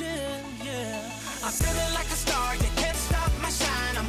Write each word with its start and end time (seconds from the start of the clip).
yeah. 0.00 1.10
I'm 1.44 1.52
feeling 1.52 1.94
like 1.94 2.06
a 2.06 2.18
star, 2.18 2.54
you 2.56 2.70
can't 2.76 2.96
stop 2.96 3.30
my 3.42 3.50
shine. 3.50 3.96
I'm 3.96 4.08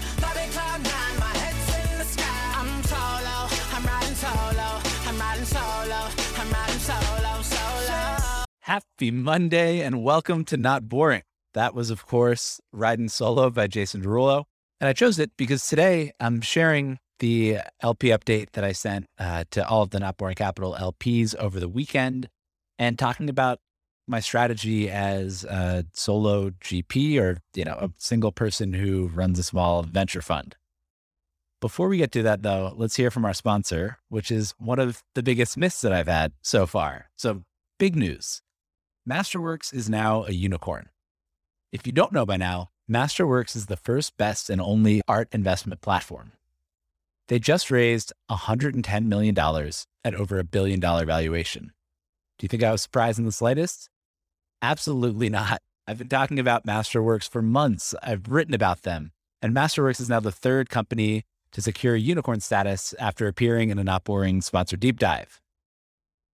cloud 0.52 0.84
nine, 0.84 1.20
my 1.20 1.38
head's 1.38 1.92
in 1.92 1.98
the 1.98 2.06
sky. 2.06 2.54
I'm 2.56 2.84
solo, 2.84 3.50
I'm 3.74 3.86
riding 3.86 4.16
solo, 4.16 4.82
I'm 5.08 5.20
riding 5.20 5.46
solo, 5.46 6.10
I'm 6.38 6.52
riding 6.52 6.80
solo, 6.80 7.42
solo. 7.42 8.46
Happy 8.60 9.12
Monday 9.12 9.82
and 9.82 10.04
welcome 10.04 10.46
to 10.46 10.58
Not 10.58 10.88
Boring. 10.88 11.24
That 11.54 11.74
was, 11.74 11.90
of 11.90 12.06
course, 12.06 12.62
Riding 12.72 13.10
Solo 13.10 13.50
by 13.50 13.66
Jason 13.68 14.04
Derulo. 14.04 14.44
And 14.80 14.88
I 14.88 14.94
chose 14.94 15.18
it 15.18 15.32
because 15.38 15.66
today 15.66 16.12
I'm 16.20 16.42
sharing 16.42 17.00
the 17.18 17.60
LP 17.82 18.10
update 18.10 18.52
that 18.52 18.64
I 18.64 18.72
sent 18.72 19.08
uh, 19.18 19.46
to 19.52 19.68
all 19.68 19.82
of 19.82 19.90
the 19.90 20.00
Not 20.00 20.18
Boring 20.18 20.36
Capital 20.36 20.78
LPs 20.80 21.36
over 21.36 21.60
the 21.60 21.68
weekend 21.68 22.30
and 22.78 22.98
talking 22.98 23.30
about 23.30 23.60
my 24.10 24.20
strategy 24.20 24.90
as 24.90 25.44
a 25.44 25.86
solo 25.94 26.50
GP 26.50 27.20
or, 27.20 27.38
you 27.54 27.64
know, 27.64 27.74
a 27.74 27.92
single 27.98 28.32
person 28.32 28.74
who 28.74 29.08
runs 29.08 29.40
a 29.40 29.44
small 29.44 29.84
venture 29.84 30.22
fund. 30.22 30.56
Before 31.62 31.90
we 31.90 31.98
get 31.98 32.12
to 32.14 32.24
that, 32.24 32.42
though, 32.42 32.74
let's 32.76 32.96
hear 32.96 33.12
from 33.12 33.26
our 33.26 33.34
sponsor, 33.34 33.98
which 34.08 34.32
is 34.32 34.56
one 34.58 34.80
of 34.80 35.04
the 35.14 35.24
biggest 35.24 35.58
myths 35.58 35.82
that 35.82 35.92
I've 35.92 36.08
had 36.08 36.32
so 36.42 36.66
far. 36.66 37.10
So, 37.18 37.44
big 37.78 37.96
news 37.96 38.42
Masterworks 39.08 39.74
is 39.74 39.90
now 39.90 40.24
a 40.26 40.32
unicorn. 40.32 40.90
If 41.72 41.86
you 41.86 41.94
don't 41.94 42.14
know 42.14 42.26
by 42.26 42.38
now, 42.38 42.70
Masterworks 42.90 43.56
is 43.56 43.68
the 43.68 43.78
first, 43.78 44.18
best, 44.18 44.50
and 44.50 44.60
only 44.60 45.02
art 45.08 45.28
investment 45.32 45.82
platform. 45.82 46.32
They 47.28 47.38
just 47.38 47.70
raised 47.70 48.12
$110 48.32 49.06
million 49.06 49.38
at 49.38 50.16
over 50.16 50.40
a 50.40 50.44
billion 50.44 50.80
dollar 50.80 51.06
valuation. 51.06 51.74
Do 52.40 52.46
you 52.46 52.48
think 52.48 52.64
I 52.64 52.72
was 52.72 52.82
surprised 52.82 53.20
in 53.20 53.26
the 53.26 53.32
slightest? 53.32 53.90
Absolutely 54.62 55.30
not. 55.30 55.62
I've 55.88 55.98
been 55.98 56.10
talking 56.10 56.40
about 56.40 56.66
Masterworks 56.66 57.30
for 57.30 57.42
months. 57.42 57.96
I've 58.04 58.28
written 58.28 58.54
about 58.54 58.84
them, 58.84 59.12
and 59.42 59.56
Masterworks 59.56 60.00
is 60.00 60.10
now 60.10 60.20
the 60.20 60.32
third 60.32 60.70
company 60.70 61.24
to 61.52 61.62
secure 61.62 61.96
unicorn 61.96 62.42
status 62.42 62.94
after 63.00 63.28
appearing 63.28 63.70
in 63.70 63.80
a 63.80 63.84
not 63.84 64.04
boring 64.04 64.42
sponsored 64.42 64.82
deep 64.82 65.00
dive. 65.00 65.42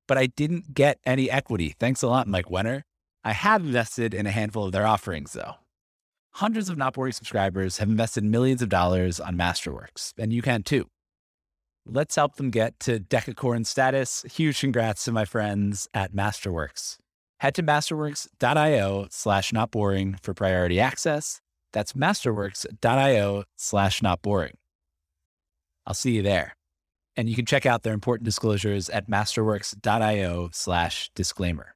But 0.08 0.18
I 0.18 0.26
didn't 0.26 0.74
get 0.74 1.00
any 1.06 1.32
equity. 1.32 1.76
Thanks 1.80 2.02
a 2.02 2.08
lot, 2.08 2.28
Mike 2.28 2.48
Wenner. 2.48 2.82
I 3.24 3.32
have 3.32 3.64
invested 3.64 4.14
in 4.14 4.28
a 4.28 4.32
handful 4.32 4.66
of 4.66 4.72
their 4.72 4.86
offerings, 4.86 5.34
though. 5.34 5.56
Hundreds 6.34 6.70
of 6.70 6.78
Not 6.78 6.94
Boring 6.94 7.14
subscribers 7.14 7.78
have 7.78 7.88
invested 7.88 8.24
millions 8.24 8.62
of 8.62 8.70
dollars 8.70 9.20
on 9.20 9.38
Masterworks, 9.38 10.12
and 10.18 10.34
you 10.34 10.42
can 10.42 10.64
too. 10.64 10.88
Let's 11.86 12.16
help 12.16 12.36
them 12.36 12.50
get 12.50 12.80
to 12.82 13.00
decacorn 13.00 13.66
status. 13.66 14.26
Huge 14.30 14.60
congrats 14.60 15.06
to 15.06 15.12
my 15.12 15.24
friends 15.24 15.88
at 15.94 16.14
Masterworks. 16.14 16.98
Head 17.40 17.56
to 17.56 17.64
masterworks.io 17.64 19.08
slash 19.10 19.54
not 19.54 19.72
boring 19.72 20.18
for 20.22 20.34
priority 20.34 20.80
access. 20.80 21.42
That's 21.74 21.94
masterworks.io 21.94 23.44
slash 23.56 24.02
not 24.02 24.22
boring. 24.22 24.58
I'll 25.86 25.94
see 25.94 26.12
you 26.12 26.22
there. 26.22 26.56
And 27.18 27.30
you 27.30 27.36
can 27.36 27.46
check 27.46 27.66
out 27.66 27.84
their 27.84 27.94
important 27.94 28.26
disclosures 28.26 28.90
at 28.90 29.10
masterworks.io 29.10 30.50
slash 30.52 31.12
disclaimer. 31.16 31.76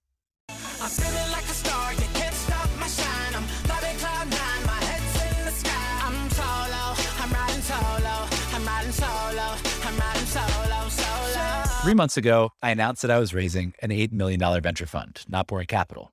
Three 11.82 11.94
months 11.94 12.18
ago, 12.18 12.52
I 12.62 12.72
announced 12.72 13.04
that 13.04 13.10
I 13.10 13.20
was 13.20 13.34
raising 13.34 13.74
an 13.82 13.90
$8 13.90 14.12
million 14.12 14.62
venture 14.62 14.86
fund, 14.86 15.24
Not 15.30 15.48
Boring 15.48 15.66
Capital. 15.66 16.12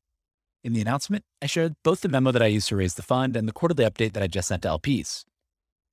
In 0.62 0.74
the 0.74 0.80
announcement, 0.80 1.24
I 1.42 1.46
shared 1.46 1.74
both 1.82 2.02
the 2.02 2.08
memo 2.08 2.30
that 2.30 2.40
I 2.40 2.46
used 2.46 2.68
to 2.68 2.76
raise 2.76 2.94
the 2.94 3.02
fund 3.02 3.36
and 3.36 3.48
the 3.48 3.52
quarterly 3.52 3.84
update 3.84 4.12
that 4.12 4.22
I 4.22 4.28
just 4.28 4.46
sent 4.46 4.62
to 4.62 4.68
LPs. 4.68 5.24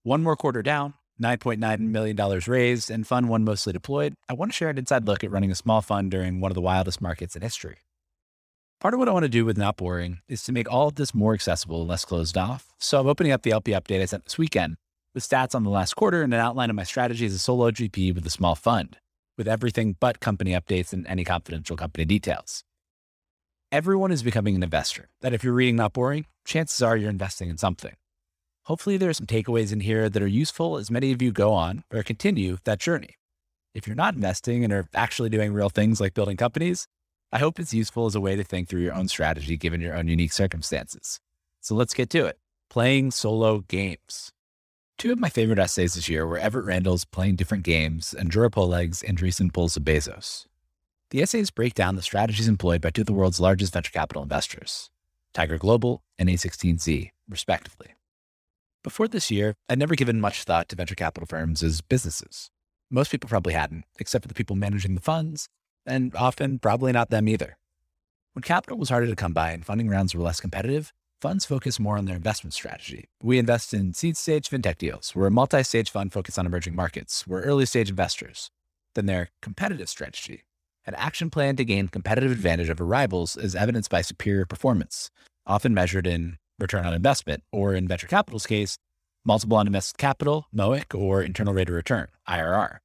One 0.04 0.22
more 0.22 0.36
quarter 0.36 0.62
down, 0.62 0.94
$9.9 1.20 1.80
million 1.80 2.42
raised, 2.46 2.92
and 2.92 3.08
fund 3.08 3.30
one 3.30 3.44
mostly 3.44 3.74
deployed, 3.74 4.14
I 4.30 4.34
want 4.34 4.52
to 4.52 4.56
share 4.56 4.70
an 4.70 4.78
inside 4.78 5.08
look 5.08 5.24
at 5.24 5.32
running 5.32 5.50
a 5.50 5.56
small 5.56 5.82
fund 5.82 6.12
during 6.12 6.40
one 6.40 6.52
of 6.52 6.56
the 6.56 6.62
wildest 6.62 7.02
markets 7.02 7.36
in 7.36 7.42
history. 7.42 7.78
Part 8.80 8.94
of 8.94 9.00
what 9.00 9.10
I 9.10 9.14
want 9.14 9.24
to 9.24 9.30
do 9.30 9.44
with 9.44 9.58
Not 9.58 9.78
Boring 9.78 10.20
is 10.28 10.44
to 10.44 10.52
make 10.52 10.72
all 10.72 10.90
of 10.90 10.96
this 10.96 11.16
more 11.16 11.34
accessible 11.34 11.82
and 11.82 11.90
less 11.90 12.06
closed 12.06 12.38
off. 12.38 12.68
So 12.78 13.00
I'm 13.00 13.08
opening 13.08 13.32
up 13.32 13.42
the 13.42 13.54
LP 13.54 13.72
update 13.72 14.04
I 14.04 14.06
sent 14.06 14.26
this 14.26 14.38
weekend 14.38 14.76
with 15.16 15.28
stats 15.28 15.56
on 15.56 15.64
the 15.64 15.72
last 15.72 15.96
quarter 15.96 16.22
and 16.22 16.32
an 16.32 16.40
outline 16.40 16.70
of 16.70 16.76
my 16.76 16.84
strategy 16.84 17.26
as 17.26 17.34
a 17.34 17.40
solo 17.40 17.72
GP 17.72 18.14
with 18.14 18.26
a 18.28 18.30
small 18.30 18.54
fund, 18.54 18.98
with 19.38 19.48
everything 19.48 19.96
but 20.00 20.20
company 20.20 20.52
updates 20.52 20.94
and 20.94 21.06
any 21.08 21.24
confidential 21.24 21.76
company 21.76 22.06
details. 22.06 22.64
Everyone 23.72 24.12
is 24.12 24.24
becoming 24.24 24.56
an 24.56 24.64
investor. 24.64 25.10
That 25.22 25.34
if 25.34 25.44
you're 25.44 25.54
reading 25.54 25.76
Not 25.76 25.94
Boring, 25.94 26.26
chances 26.46 26.82
are 26.82 26.96
you're 26.96 27.10
investing 27.10 27.50
in 27.50 27.58
something. 27.58 27.96
Hopefully, 28.66 28.98
there 28.98 29.10
are 29.10 29.14
some 29.14 29.28
takeaways 29.28 29.74
in 29.74 29.82
here 29.82 30.10
that 30.10 30.22
are 30.22 30.28
useful 30.28 30.78
as 30.78 30.92
many 30.92 31.12
of 31.12 31.22
you 31.22 31.32
go 31.32 31.52
on 31.54 31.84
or 31.92 32.04
continue 32.04 32.58
that 32.64 32.80
journey. 32.80 33.16
If 33.74 33.88
you're 33.88 33.96
not 33.96 34.14
investing 34.14 34.64
and 34.64 34.72
are 34.72 34.88
actually 34.94 35.30
doing 35.30 35.54
real 35.54 35.70
things 35.70 36.00
like 36.00 36.14
building 36.14 36.38
companies, 36.38 36.88
I 37.32 37.40
hope 37.40 37.60
it's 37.60 37.74
useful 37.74 38.06
as 38.06 38.14
a 38.14 38.22
way 38.22 38.36
to 38.36 38.44
think 38.44 38.70
through 38.70 38.82
your 38.82 38.94
own 38.94 39.08
strategy 39.08 39.58
given 39.58 39.82
your 39.82 39.96
own 39.96 40.08
unique 40.08 40.34
circumstances. 40.34 41.20
So 41.62 41.74
let's 41.74 41.96
get 41.96 42.12
to 42.12 42.28
it. 42.28 42.38
Playing 42.70 43.10
solo 43.10 43.62
games. 43.62 44.32
Two 44.98 45.12
of 45.12 45.20
my 45.20 45.30
favorite 45.30 45.60
essays 45.60 45.96
this 45.96 46.08
year 46.08 46.26
were 46.26 46.38
Everett 46.38 46.66
Randle's 46.66 47.04
Playing 47.04 47.36
Different 47.36 47.64
Games 47.64 48.14
and 48.14 48.30
Dror 48.30 48.50
Poleg's 48.50 49.02
Andreessen 49.04 49.52
Pulls 49.52 49.76
a 49.76 49.82
Bezos. 49.82 50.46
The 51.10 51.22
essays 51.22 51.52
break 51.52 51.74
down 51.74 51.96
the 51.96 52.02
strategies 52.02 52.48
employed 52.48 52.82
by 52.82 52.90
two 52.90 53.02
of 53.02 53.08
the 53.08 53.14
world's 53.14 53.40
largest 53.40 53.74
venture 53.74 53.92
capital 53.92 54.24
investors, 54.24 54.90
Tiger 55.34 55.58
Global 55.58 56.04
and 56.18 56.30
A16Z, 56.30 57.12
respectively. 57.28 57.96
Before 58.84 59.08
this 59.08 59.30
year, 59.30 59.56
I'd 59.68 59.80
never 59.80 59.96
given 59.96 60.22
much 60.22 60.44
thought 60.44 60.70
to 60.70 60.76
venture 60.76 60.96
capital 60.96 61.28
firms 61.28 61.64
as 61.64 61.82
businesses. 61.82 62.50
Most 62.90 63.12
people 63.12 63.30
probably 63.30 63.54
hadn't, 63.54 63.86
except 64.00 64.24
for 64.24 64.28
the 64.28 64.34
people 64.34 64.56
managing 64.56 64.96
the 64.96 65.02
funds, 65.02 65.50
and 65.86 66.16
often 66.16 66.60
probably 66.60 66.92
not 66.92 67.10
them 67.10 67.28
either. 67.28 67.58
When 68.34 68.44
capital 68.44 68.78
was 68.78 68.90
harder 68.90 69.08
to 69.08 69.16
come 69.16 69.34
by 69.34 69.52
and 69.52 69.66
funding 69.66 69.90
rounds 69.90 70.16
were 70.16 70.24
less 70.24 70.40
competitive, 70.40 70.94
funds 71.24 71.46
focus 71.46 71.80
more 71.80 71.98
on 71.98 72.04
their 72.04 72.18
investment 72.18 72.54
strategy. 72.54 73.06
We 73.22 73.40
invest 73.40 73.74
in 73.74 73.94
seed 73.94 74.18
stage 74.18 74.50
fintech 74.50 74.78
deals. 74.78 75.16
We're 75.16 75.28
a 75.28 75.32
multi 75.32 75.64
stage 75.64 75.90
fund 75.90 76.12
focused 76.12 76.38
on 76.38 76.46
emerging 76.46 76.76
markets. 76.76 77.26
We're 77.26 77.44
early 77.44 77.66
stage 77.66 77.90
investors. 77.90 78.52
Then 78.94 79.06
their 79.06 79.30
competitive 79.42 79.88
strategy, 79.88 80.44
an 80.86 80.96
action 80.96 81.30
plan 81.30 81.56
to 81.56 81.64
gain 81.64 81.88
competitive 81.88 82.30
advantage 82.30 82.70
over 82.70 82.86
rivals, 82.86 83.38
is 83.38 83.56
evidenced 83.56 83.90
by 83.90 84.02
superior 84.02 84.46
performance, 84.46 85.10
often 85.48 85.74
measured 85.74 86.06
in 86.06 86.40
return 86.60 86.86
on 86.86 86.94
investment, 86.94 87.42
or 87.54 87.74
in 87.74 87.88
venture 87.88 88.08
capital's 88.08 88.46
case, 88.46 88.78
multiple 89.24 89.56
on 89.56 89.66
invested 89.66 89.98
capital, 89.98 90.48
MOIC, 90.54 90.94
or 90.94 91.24
internal 91.24 91.54
rate 91.54 91.70
of 91.70 91.76
return, 91.76 92.10
IRR. 92.28 92.80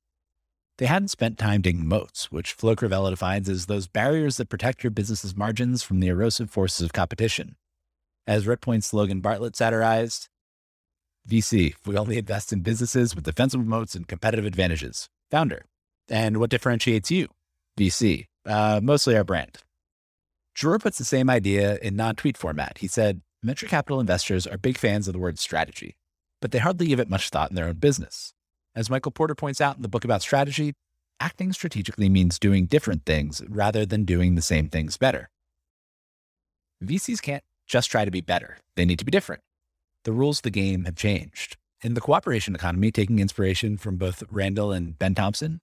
They 0.79 0.87
hadn't 0.87 1.09
spent 1.09 1.39
time 1.39 1.61
digging 1.61 1.89
moats, 1.89 2.31
which 2.31 2.53
Flo 2.53 2.77
Crivello 2.77 3.11
defines 3.11 3.49
as 3.49 3.67
those 3.67 3.89
barriers 3.89 4.37
that 4.37 4.49
protect 4.49 4.85
your 4.85 4.93
business's 4.93 5.37
margins 5.37 5.83
from 5.83 5.99
the 5.99 6.07
erosive 6.07 6.51
forces 6.51 6.85
of 6.85 6.93
competition. 6.93 7.57
As 8.29 8.45
RedPoint's 8.45 8.93
Logan 8.93 9.21
Bartlett 9.21 9.57
satirized, 9.57 10.29
VC, 11.27 11.75
we 11.87 11.97
only 11.97 12.19
invest 12.19 12.53
in 12.53 12.61
businesses 12.61 13.15
with 13.15 13.25
defensive 13.25 13.65
moats 13.65 13.95
and 13.95 14.07
competitive 14.07 14.45
advantages. 14.45 15.09
Founder. 15.31 15.65
And 16.11 16.37
what 16.37 16.51
differentiates 16.51 17.11
you? 17.11 17.29
VC. 17.81 18.27
Uh, 18.45 18.81
mostly 18.83 19.17
our 19.17 19.25
brand. 19.25 19.61
Dror 20.55 20.79
puts 20.79 20.99
the 20.99 21.07
same 21.07 21.31
idea 21.31 21.79
in 21.79 21.97
non 21.97 22.17
tweet 22.17 22.37
format. 22.37 22.77
He 22.79 22.87
said, 22.87 23.23
Venture 23.43 23.67
capital 23.67 23.99
investors 23.99 24.47
are 24.47 24.59
big 24.59 24.77
fans 24.77 25.09
of 25.09 25.15
the 25.15 25.19
word 25.19 25.39
strategy, 25.39 25.97
but 26.43 26.51
they 26.51 26.59
hardly 26.59 26.89
give 26.89 27.01
it 27.01 27.09
much 27.09 27.31
thought 27.31 27.49
in 27.49 27.57
their 27.57 27.69
own 27.69 27.77
business. 27.77 28.35
As 28.77 28.91
Michael 28.91 29.13
Porter 29.13 29.35
points 29.35 29.63
out 29.63 29.77
in 29.77 29.83
the 29.83 29.89
book 29.89 30.05
about 30.05 30.21
strategy, 30.21 30.75
acting 31.19 31.55
strategically 31.55 32.11
means 32.11 32.39
doing 32.39 32.67
different 32.67 33.07
things 33.07 33.41
rather 33.49 33.87
than 33.87 34.05
doing 34.05 34.35
the 34.35 34.43
same 34.43 34.69
things 34.69 34.99
better. 34.99 35.31
VCs 36.85 37.23
can't 37.23 37.43
just 37.69 37.91
try 37.91 38.05
to 38.05 38.11
be 38.11 38.21
better, 38.21 38.59
they 38.75 38.85
need 38.85 38.99
to 38.99 39.05
be 39.05 39.11
different. 39.11 39.43
The 40.05 40.13
rules 40.13 40.39
of 40.39 40.45
the 40.45 40.51
game 40.51 40.87
have 40.87 40.97
changed. 40.97 41.57
In 41.83 41.95
the 41.95 42.01
cooperation 42.01 42.55
economy, 42.55 42.91
taking 42.91 43.19
inspiration 43.21 43.77
from 43.77 43.97
both 43.99 44.25
Randle 44.31 44.73
and 44.73 44.99
Ben 44.99 45.15
Thompson, 45.15 45.61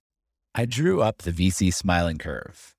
I 0.54 0.64
drew 0.64 1.02
up 1.02 1.18
the 1.18 1.32
VC 1.32 1.74
smiling 1.74 2.16
curve. 2.16 2.74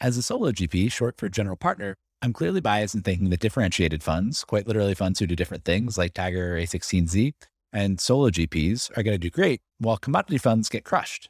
As 0.00 0.16
a 0.16 0.22
solo 0.22 0.50
GP, 0.50 0.90
short 0.90 1.18
for 1.18 1.28
general 1.28 1.56
partner, 1.56 1.96
I'm 2.22 2.32
clearly 2.32 2.60
biased 2.60 2.94
in 2.94 3.02
thinking 3.02 3.30
that 3.30 3.40
differentiated 3.40 4.02
funds, 4.02 4.44
quite 4.44 4.66
literally 4.66 4.94
funds 4.94 5.18
who 5.18 5.26
do 5.26 5.36
different 5.36 5.64
things 5.64 5.98
like 5.98 6.14
Tiger 6.14 6.54
or 6.54 6.60
A16Z, 6.60 7.34
and 7.72 8.00
solo 8.00 8.30
GPs 8.30 8.96
are 8.96 9.02
going 9.02 9.14
to 9.14 9.18
do 9.18 9.30
great 9.30 9.60
while 9.78 9.96
commodity 9.96 10.38
funds 10.38 10.68
get 10.68 10.84
crushed. 10.84 11.28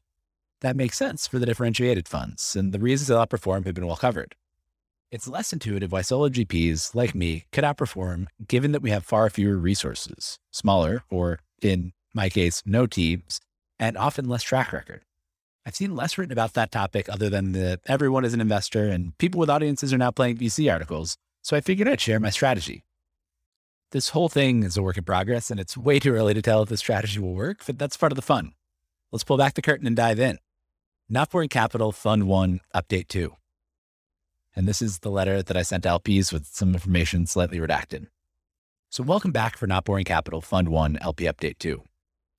That 0.61 0.77
makes 0.77 0.97
sense 0.97 1.27
for 1.27 1.39
the 1.39 1.47
differentiated 1.47 2.07
funds, 2.07 2.55
and 2.55 2.73
the 2.73 2.79
reasons 2.79 3.09
they'll 3.09 3.25
outperform 3.25 3.65
have 3.67 3.75
been 3.75 3.87
well 3.87 3.97
covered. 3.97 4.37
It's 5.11 5.27
less 5.27 5.53
intuitive 5.53 5.91
why 5.91 6.03
solo 6.03 6.29
GPs, 6.29 6.95
like 6.95 7.17
me, 7.17 7.45
could 7.51 7.65
outperform 7.65 8.27
given 8.47 8.71
that 8.71 8.83
we 8.83 8.91
have 8.91 9.05
far 9.05 9.29
fewer 9.29 9.57
resources, 9.57 10.39
smaller, 10.53 11.03
or 11.11 11.41
in 11.61 11.93
my 12.15 12.29
case, 12.29 12.63
no 12.65 12.87
teams, 12.87 13.41
and 13.81 13.97
often 13.97 14.29
less 14.29 14.45
track 14.45 14.73
record. 14.73 15.03
I've 15.67 15.75
seen 15.75 15.97
less 15.97 16.17
written 16.17 16.33
about 16.33 16.55
that 16.55 16.71
topic 16.71 17.09
other 17.09 17.29
than 17.29 17.53
the 17.53 17.81
everyone 17.87 18.25
is 18.25 18.35
an 18.35 18.41
investor 18.41 18.87
and 18.87 19.17
people 19.19 19.41
with 19.41 19.51
audiences 19.51 19.93
are 19.93 19.99
now 19.99 20.13
playing 20.13 20.37
VC 20.37 20.73
articles, 20.73 21.17
So 21.43 21.57
I 21.57 21.61
figured 21.61 21.89
I'd 21.89 22.01
share 22.01 22.21
my 22.21 22.31
strategy. 22.31 22.85
This 23.91 24.11
whole 24.11 24.29
thing 24.29 24.63
is 24.63 24.77
a 24.77 24.83
work 24.83 24.97
in 24.97 25.03
progress, 25.03 25.51
and 25.51 25.59
it's 25.59 25.77
way 25.77 25.99
too 25.99 26.15
early 26.15 26.35
to 26.35 26.43
tell 26.43 26.63
if 26.63 26.69
the 26.69 26.77
strategy 26.77 27.19
will 27.19 27.35
work, 27.35 27.63
but 27.67 27.79
that's 27.79 27.97
part 27.97 28.13
of 28.13 28.17
the 28.17 28.23
fun. 28.23 28.53
Let's 29.11 29.25
pull 29.25 29.37
back 29.37 29.55
the 29.55 29.63
curtain 29.63 29.89
and 29.89 29.97
dive 29.97 30.21
in. 30.21 30.39
Not 31.09 31.31
Boring 31.31 31.49
Capital 31.49 31.91
Fund 31.91 32.29
1 32.29 32.61
Update 32.73 33.09
2. 33.09 33.35
And 34.55 34.67
this 34.67 34.83
is 34.83 34.99
the 34.99 35.11
letter 35.11 35.43
that 35.43 35.57
I 35.57 35.63
sent 35.63 35.85
to 35.85 35.91
LPs 35.91 36.33
with 36.33 36.47
some 36.47 36.75
information 36.75 37.27
slightly 37.27 37.59
redacted. 37.59 38.07
So, 38.91 39.05
welcome 39.05 39.31
back 39.31 39.57
for 39.57 39.67
Not 39.67 39.85
Boring 39.85 40.05
Capital 40.05 40.41
Fund 40.41 40.69
1 40.69 40.99
LP 41.01 41.25
Update 41.25 41.59
2. 41.59 41.83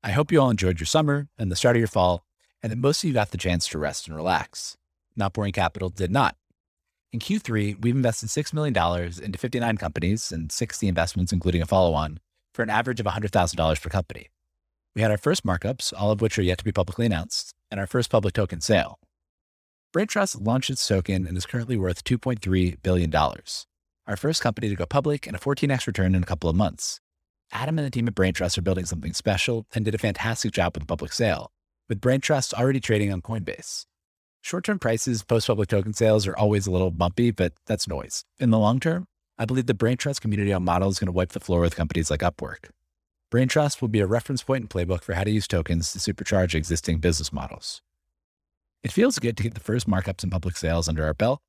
I 0.03 0.11
hope 0.11 0.31
you 0.31 0.41
all 0.41 0.49
enjoyed 0.49 0.79
your 0.79 0.87
summer 0.87 1.29
and 1.37 1.51
the 1.51 1.55
start 1.55 1.75
of 1.75 1.79
your 1.79 1.87
fall, 1.87 2.25
and 2.61 2.71
that 2.71 2.77
most 2.77 3.03
of 3.03 3.07
you 3.07 3.13
got 3.13 3.31
the 3.31 3.37
chance 3.37 3.67
to 3.69 3.77
rest 3.77 4.07
and 4.07 4.15
relax. 4.15 4.75
Not 5.15 5.33
Boring 5.33 5.53
Capital 5.53 5.89
did 5.89 6.11
not. 6.11 6.35
In 7.13 7.19
Q3, 7.19 7.81
we've 7.81 7.95
invested 7.95 8.29
$6 8.29 8.53
million 8.53 8.75
into 9.21 9.37
59 9.37 9.77
companies 9.77 10.31
and 10.31 10.51
60 10.51 10.87
investments, 10.87 11.31
including 11.31 11.61
a 11.61 11.65
follow 11.65 11.93
on, 11.93 12.19
for 12.53 12.63
an 12.63 12.69
average 12.69 12.99
of 12.99 13.05
$100,000 13.05 13.81
per 13.81 13.89
company. 13.89 14.27
We 14.95 15.01
had 15.01 15.11
our 15.11 15.17
first 15.17 15.45
markups, 15.45 15.93
all 15.97 16.11
of 16.11 16.21
which 16.21 16.37
are 16.37 16.43
yet 16.43 16.57
to 16.57 16.63
be 16.63 16.71
publicly 16.71 17.05
announced, 17.05 17.53
and 17.69 17.79
our 17.79 17.87
first 17.87 18.09
public 18.09 18.33
token 18.33 18.59
sale. 18.59 18.99
BrainTrust 19.93 20.45
launched 20.45 20.69
its 20.69 20.87
token 20.87 21.27
and 21.27 21.35
is 21.35 21.45
currently 21.45 21.75
worth 21.75 22.05
$2.3 22.05 22.81
billion. 22.81 23.13
Our 23.13 24.15
first 24.15 24.41
company 24.41 24.69
to 24.69 24.75
go 24.75 24.85
public 24.85 25.27
and 25.27 25.35
a 25.35 25.39
14x 25.39 25.85
return 25.85 26.15
in 26.15 26.23
a 26.23 26.25
couple 26.25 26.49
of 26.49 26.55
months. 26.55 27.01
Adam 27.51 27.77
and 27.77 27.85
the 27.85 27.91
team 27.91 28.07
at 28.07 28.15
BrainTrust 28.15 28.57
are 28.57 28.61
building 28.61 28.85
something 28.85 29.11
special 29.11 29.65
and 29.75 29.83
did 29.83 29.93
a 29.93 29.97
fantastic 29.97 30.53
job 30.53 30.73
with 30.73 30.83
the 30.83 30.87
public 30.87 31.11
sale, 31.11 31.51
with 31.89 31.99
BrainTrust 31.99 32.53
already 32.53 32.79
trading 32.79 33.11
on 33.11 33.21
Coinbase. 33.21 33.85
Short 34.39 34.63
term 34.63 34.79
prices 34.79 35.23
post 35.23 35.47
public 35.47 35.67
token 35.67 35.91
sales 35.91 36.25
are 36.25 36.37
always 36.37 36.67
a 36.67 36.71
little 36.71 36.91
bumpy, 36.91 37.31
but 37.31 37.51
that's 37.65 37.85
noise. 37.85 38.23
In 38.39 38.49
the 38.49 38.59
long 38.59 38.79
term, 38.79 39.07
I 39.37 39.43
believe 39.43 39.65
the 39.65 39.73
BrainTrust 39.73 40.21
community 40.21 40.53
on 40.53 40.63
model 40.63 40.87
is 40.87 40.99
going 40.99 41.07
to 41.07 41.11
wipe 41.11 41.33
the 41.33 41.41
floor 41.41 41.59
with 41.59 41.75
companies 41.75 42.09
like 42.09 42.21
Upwork. 42.21 42.69
BrainTrust 43.29 43.81
will 43.81 43.89
be 43.89 43.99
a 43.99 44.07
reference 44.07 44.41
point 44.41 44.61
and 44.61 44.69
playbook 44.69 45.03
for 45.03 45.15
how 45.15 45.25
to 45.25 45.31
use 45.31 45.49
tokens 45.49 45.91
to 45.91 45.99
supercharge 45.99 46.55
existing 46.55 46.99
business 46.99 47.33
models. 47.33 47.81
It 48.83 48.91
feels 48.91 49.19
good 49.19 49.37
to 49.37 49.43
get 49.43 49.53
the 49.53 49.59
first 49.59 49.87
markups 49.87 50.23
in 50.23 50.31
public 50.31 50.57
sales 50.57 50.89
under 50.89 51.05
our 51.05 51.13
belt, 51.13 51.39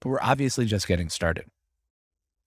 but 0.00 0.08
we're 0.08 0.18
obviously 0.20 0.66
just 0.66 0.88
getting 0.88 1.08
started. 1.08 1.46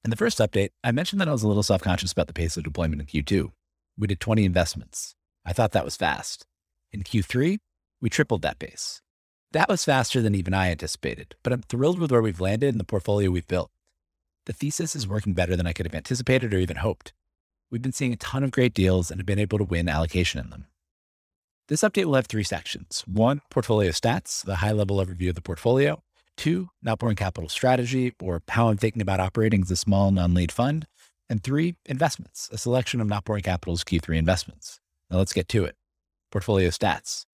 In 0.03 0.09
the 0.09 0.17
first 0.17 0.39
update, 0.39 0.69
I 0.83 0.91
mentioned 0.91 1.21
that 1.21 1.29
I 1.29 1.31
was 1.31 1.43
a 1.43 1.47
little 1.47 1.63
self 1.63 1.81
conscious 1.81 2.11
about 2.11 2.27
the 2.27 2.33
pace 2.33 2.57
of 2.57 2.63
deployment 2.63 3.01
in 3.01 3.07
Q2. 3.07 3.51
We 3.97 4.07
did 4.07 4.19
20 4.19 4.43
investments. 4.43 5.15
I 5.45 5.53
thought 5.53 5.71
that 5.71 5.85
was 5.85 5.95
fast. 5.95 6.45
In 6.91 7.03
Q3, 7.03 7.59
we 8.01 8.09
tripled 8.09 8.41
that 8.41 8.59
pace. 8.59 9.01
That 9.53 9.69
was 9.69 9.85
faster 9.85 10.21
than 10.21 10.35
even 10.35 10.53
I 10.53 10.69
anticipated, 10.69 11.35
but 11.41 11.53
I'm 11.53 11.61
thrilled 11.61 11.97
with 11.97 12.11
where 12.11 12.21
we've 12.21 12.41
landed 12.41 12.73
and 12.73 12.79
the 12.79 12.83
portfolio 12.83 13.31
we've 13.31 13.47
built. 13.47 13.71
The 14.47 14.53
thesis 14.53 14.97
is 14.97 15.07
working 15.07 15.33
better 15.33 15.55
than 15.55 15.65
I 15.65 15.71
could 15.71 15.85
have 15.85 15.95
anticipated 15.95 16.53
or 16.53 16.57
even 16.57 16.77
hoped. 16.77 17.13
We've 17.71 17.81
been 17.81 17.93
seeing 17.93 18.11
a 18.11 18.17
ton 18.17 18.43
of 18.43 18.51
great 18.51 18.73
deals 18.73 19.09
and 19.09 19.19
have 19.19 19.25
been 19.25 19.39
able 19.39 19.57
to 19.59 19.63
win 19.63 19.87
allocation 19.87 20.41
in 20.41 20.49
them. 20.49 20.65
This 21.67 21.81
update 21.81 22.05
will 22.05 22.13
have 22.13 22.27
three 22.27 22.43
sections. 22.43 23.03
One, 23.07 23.41
portfolio 23.49 23.89
stats, 23.89 24.45
the 24.45 24.57
high 24.57 24.71
level 24.71 25.03
overview 25.03 25.29
of 25.29 25.35
the 25.35 25.41
portfolio. 25.41 26.03
Two, 26.37 26.69
not 26.83 26.99
boring 26.99 27.15
capital 27.15 27.49
strategy, 27.49 28.13
or 28.21 28.43
how 28.49 28.69
I'm 28.69 28.77
thinking 28.77 29.01
about 29.01 29.19
operating 29.19 29.63
as 29.63 29.71
a 29.71 29.75
small 29.75 30.11
non 30.11 30.35
lead 30.35 30.51
fund. 30.51 30.85
And 31.27 31.43
three, 31.43 31.75
investments, 31.87 32.49
a 32.51 32.59
selection 32.59 33.01
of 33.01 33.07
not 33.07 33.25
boring 33.25 33.41
capital's 33.41 33.83
Q3 33.83 34.15
investments. 34.17 34.79
Now 35.09 35.17
let's 35.17 35.33
get 35.33 35.47
to 35.49 35.65
it. 35.65 35.75
Portfolio 36.31 36.69
stats. 36.69 37.25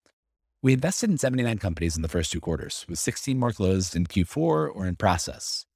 We 0.62 0.72
invested 0.72 1.10
in 1.10 1.18
79 1.18 1.58
companies 1.58 1.96
in 1.96 2.02
the 2.02 2.08
first 2.08 2.32
two 2.32 2.40
quarters, 2.40 2.86
with 2.88 3.00
16 3.00 3.38
more 3.38 3.52
closed 3.52 3.94
in 3.94 4.06
Q4 4.06 4.36
or 4.74 4.86
in 4.86 4.96
process. 4.96 5.66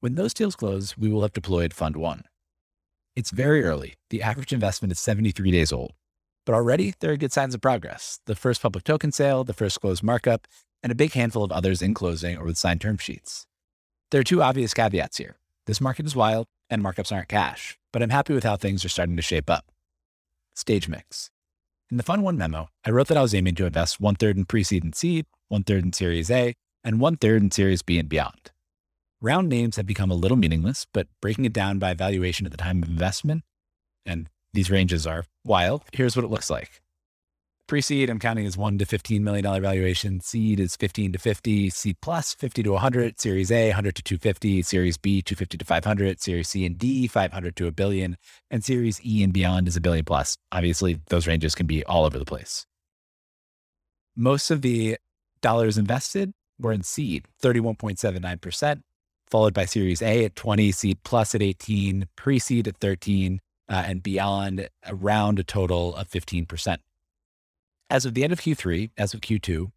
When 0.00 0.16
those 0.16 0.34
deals 0.34 0.56
close, 0.56 0.98
we 0.98 1.10
will 1.10 1.22
have 1.22 1.32
deployed 1.32 1.74
Fund 1.74 1.94
1. 1.94 2.22
It's 3.14 3.30
very 3.30 3.62
early. 3.62 3.94
The 4.08 4.22
average 4.22 4.52
investment 4.52 4.90
is 4.90 4.98
73 4.98 5.52
days 5.52 5.72
old. 5.72 5.92
But 6.50 6.56
already 6.56 6.94
there 6.98 7.12
are 7.12 7.16
good 7.16 7.32
signs 7.32 7.54
of 7.54 7.60
progress. 7.60 8.18
The 8.26 8.34
first 8.34 8.60
public 8.60 8.82
token 8.82 9.12
sale, 9.12 9.44
the 9.44 9.52
first 9.52 9.80
closed 9.80 10.02
markup, 10.02 10.48
and 10.82 10.90
a 10.90 10.96
big 10.96 11.12
handful 11.12 11.44
of 11.44 11.52
others 11.52 11.80
in 11.80 11.94
closing 11.94 12.36
or 12.36 12.44
with 12.44 12.58
signed 12.58 12.80
term 12.80 12.98
sheets. 12.98 13.46
There 14.10 14.20
are 14.20 14.24
two 14.24 14.42
obvious 14.42 14.74
caveats 14.74 15.18
here. 15.18 15.36
This 15.66 15.80
market 15.80 16.06
is 16.06 16.16
wild 16.16 16.48
and 16.68 16.82
markups 16.82 17.12
aren't 17.12 17.28
cash, 17.28 17.78
but 17.92 18.02
I'm 18.02 18.10
happy 18.10 18.34
with 18.34 18.42
how 18.42 18.56
things 18.56 18.84
are 18.84 18.88
starting 18.88 19.14
to 19.14 19.22
shape 19.22 19.48
up. 19.48 19.70
Stage 20.52 20.88
mix. 20.88 21.30
In 21.88 21.98
the 21.98 22.02
Fund 22.02 22.24
1 22.24 22.36
memo, 22.36 22.68
I 22.84 22.90
wrote 22.90 23.06
that 23.06 23.16
I 23.16 23.22
was 23.22 23.32
aiming 23.32 23.54
to 23.54 23.66
invest 23.66 24.00
one 24.00 24.16
third 24.16 24.36
in 24.36 24.44
pre 24.44 24.64
seed 24.64 24.82
and 24.82 24.92
seed, 24.92 25.26
one 25.46 25.62
third 25.62 25.84
in 25.84 25.92
Series 25.92 26.32
A, 26.32 26.54
and 26.82 26.98
one 26.98 27.16
third 27.16 27.42
in 27.42 27.52
Series 27.52 27.82
B 27.82 27.96
and 27.96 28.08
beyond. 28.08 28.50
Round 29.20 29.48
names 29.48 29.76
have 29.76 29.86
become 29.86 30.10
a 30.10 30.14
little 30.14 30.36
meaningless, 30.36 30.84
but 30.92 31.06
breaking 31.22 31.44
it 31.44 31.52
down 31.52 31.78
by 31.78 31.94
valuation 31.94 32.44
at 32.44 32.50
the 32.50 32.58
time 32.58 32.82
of 32.82 32.88
investment, 32.88 33.44
and 34.04 34.28
these 34.52 34.70
ranges 34.70 35.06
are 35.06 35.24
wild, 35.44 35.82
here's 35.92 36.16
what 36.16 36.24
it 36.24 36.30
looks 36.30 36.50
like. 36.50 36.80
Pre-seed, 37.70 38.10
I'm 38.10 38.18
counting 38.18 38.46
as 38.46 38.56
one 38.56 38.78
to 38.78 38.84
$15 38.84 39.20
million 39.20 39.44
valuation. 39.44 40.20
Seed 40.20 40.58
is 40.58 40.74
15 40.74 41.12
to 41.12 41.20
50, 41.20 41.70
seed 41.70 41.96
plus 42.02 42.34
50 42.34 42.64
to 42.64 42.72
100, 42.72 43.20
series 43.20 43.52
A, 43.52 43.68
100 43.68 43.94
to 43.94 44.02
250, 44.02 44.62
series 44.62 44.96
B, 44.98 45.22
250 45.22 45.58
to 45.58 45.64
500, 45.64 46.20
series 46.20 46.48
C 46.48 46.66
and 46.66 46.76
D, 46.76 47.06
500 47.06 47.54
to 47.54 47.68
a 47.68 47.70
billion, 47.70 48.16
and 48.50 48.64
series 48.64 49.00
E 49.06 49.22
and 49.22 49.32
beyond 49.32 49.68
is 49.68 49.76
a 49.76 49.80
billion 49.80 50.04
plus. 50.04 50.36
Obviously, 50.50 50.98
those 51.10 51.28
ranges 51.28 51.54
can 51.54 51.68
be 51.68 51.84
all 51.84 52.04
over 52.04 52.18
the 52.18 52.24
place. 52.24 52.66
Most 54.16 54.50
of 54.50 54.62
the 54.62 54.96
dollars 55.40 55.78
invested 55.78 56.32
were 56.58 56.72
in 56.72 56.82
seed, 56.82 57.26
31.79%, 57.40 58.82
followed 59.30 59.54
by 59.54 59.64
series 59.64 60.02
A 60.02 60.24
at 60.24 60.34
20, 60.34 60.72
seed 60.72 60.98
plus 61.04 61.36
at 61.36 61.42
18, 61.42 62.08
pre-seed 62.16 62.66
at 62.66 62.78
13, 62.78 63.40
uh, 63.70 63.84
and 63.86 64.02
beyond 64.02 64.68
around 64.86 65.38
a 65.38 65.44
total 65.44 65.94
of 65.94 66.10
15%. 66.10 66.78
As 67.88 68.04
of 68.04 68.14
the 68.14 68.24
end 68.24 68.32
of 68.32 68.40
Q3, 68.40 68.90
as 68.98 69.14
of 69.14 69.20
Q2, 69.20 69.70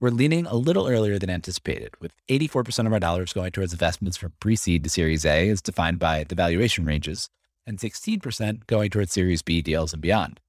we're 0.00 0.10
leaning 0.10 0.46
a 0.46 0.54
little 0.54 0.88
earlier 0.88 1.18
than 1.18 1.28
anticipated, 1.28 1.90
with 2.00 2.12
84% 2.28 2.86
of 2.86 2.92
our 2.92 3.00
dollars 3.00 3.34
going 3.34 3.52
towards 3.52 3.72
investments 3.72 4.16
from 4.16 4.32
pre 4.40 4.56
seed 4.56 4.82
to 4.84 4.90
Series 4.90 5.26
A, 5.26 5.50
as 5.50 5.60
defined 5.60 5.98
by 5.98 6.24
the 6.24 6.34
valuation 6.34 6.86
ranges, 6.86 7.28
and 7.66 7.78
16% 7.78 8.66
going 8.66 8.88
towards 8.88 9.12
Series 9.12 9.42
B 9.42 9.60
deals 9.60 9.92
and 9.92 10.00
beyond. 10.00 10.40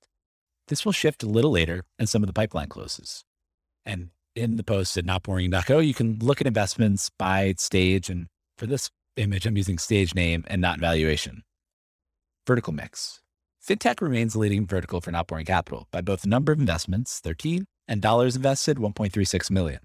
This 0.69 0.85
will 0.85 0.93
shift 0.93 1.21
a 1.21 1.27
little 1.27 1.51
later 1.51 1.83
as 1.99 2.09
some 2.09 2.23
of 2.23 2.27
the 2.27 2.33
pipeline 2.33 2.69
closes. 2.69 3.25
And 3.85 4.11
in 4.35 4.55
the 4.55 4.63
post 4.63 4.95
at 4.95 5.05
notboring.co, 5.05 5.79
you 5.79 5.93
can 5.93 6.19
look 6.19 6.39
at 6.39 6.47
investments 6.47 7.09
by 7.19 7.53
stage. 7.57 8.09
And 8.09 8.27
for 8.57 8.67
this 8.67 8.89
image, 9.17 9.45
I'm 9.45 9.57
using 9.57 9.77
stage 9.77 10.15
name 10.15 10.45
and 10.47 10.61
not 10.61 10.79
valuation. 10.79 11.43
Vertical 12.51 12.73
mix. 12.73 13.21
FinTech 13.65 14.01
remains 14.01 14.33
the 14.33 14.39
leading 14.39 14.67
vertical 14.67 14.99
for 14.99 15.09
not 15.09 15.25
boring 15.25 15.45
capital 15.45 15.87
by 15.89 16.01
both 16.01 16.25
number 16.25 16.51
of 16.51 16.59
investments, 16.59 17.21
13, 17.21 17.65
and 17.87 18.01
dollars 18.01 18.35
invested, 18.35 18.75
1.36 18.75 19.49
million. 19.49 19.79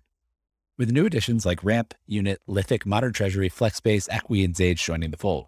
With 0.77 0.91
new 0.91 1.07
additions 1.07 1.47
like 1.47 1.63
Ramp, 1.63 1.95
Unit, 2.09 2.41
Lithic, 2.49 2.85
Modern 2.85 3.13
Treasury, 3.13 3.49
FlexBase, 3.49 4.09
Equi, 4.11 4.43
and 4.43 4.53
Zage 4.53 4.85
joining 4.85 5.13
the 5.13 5.17
fold. 5.17 5.47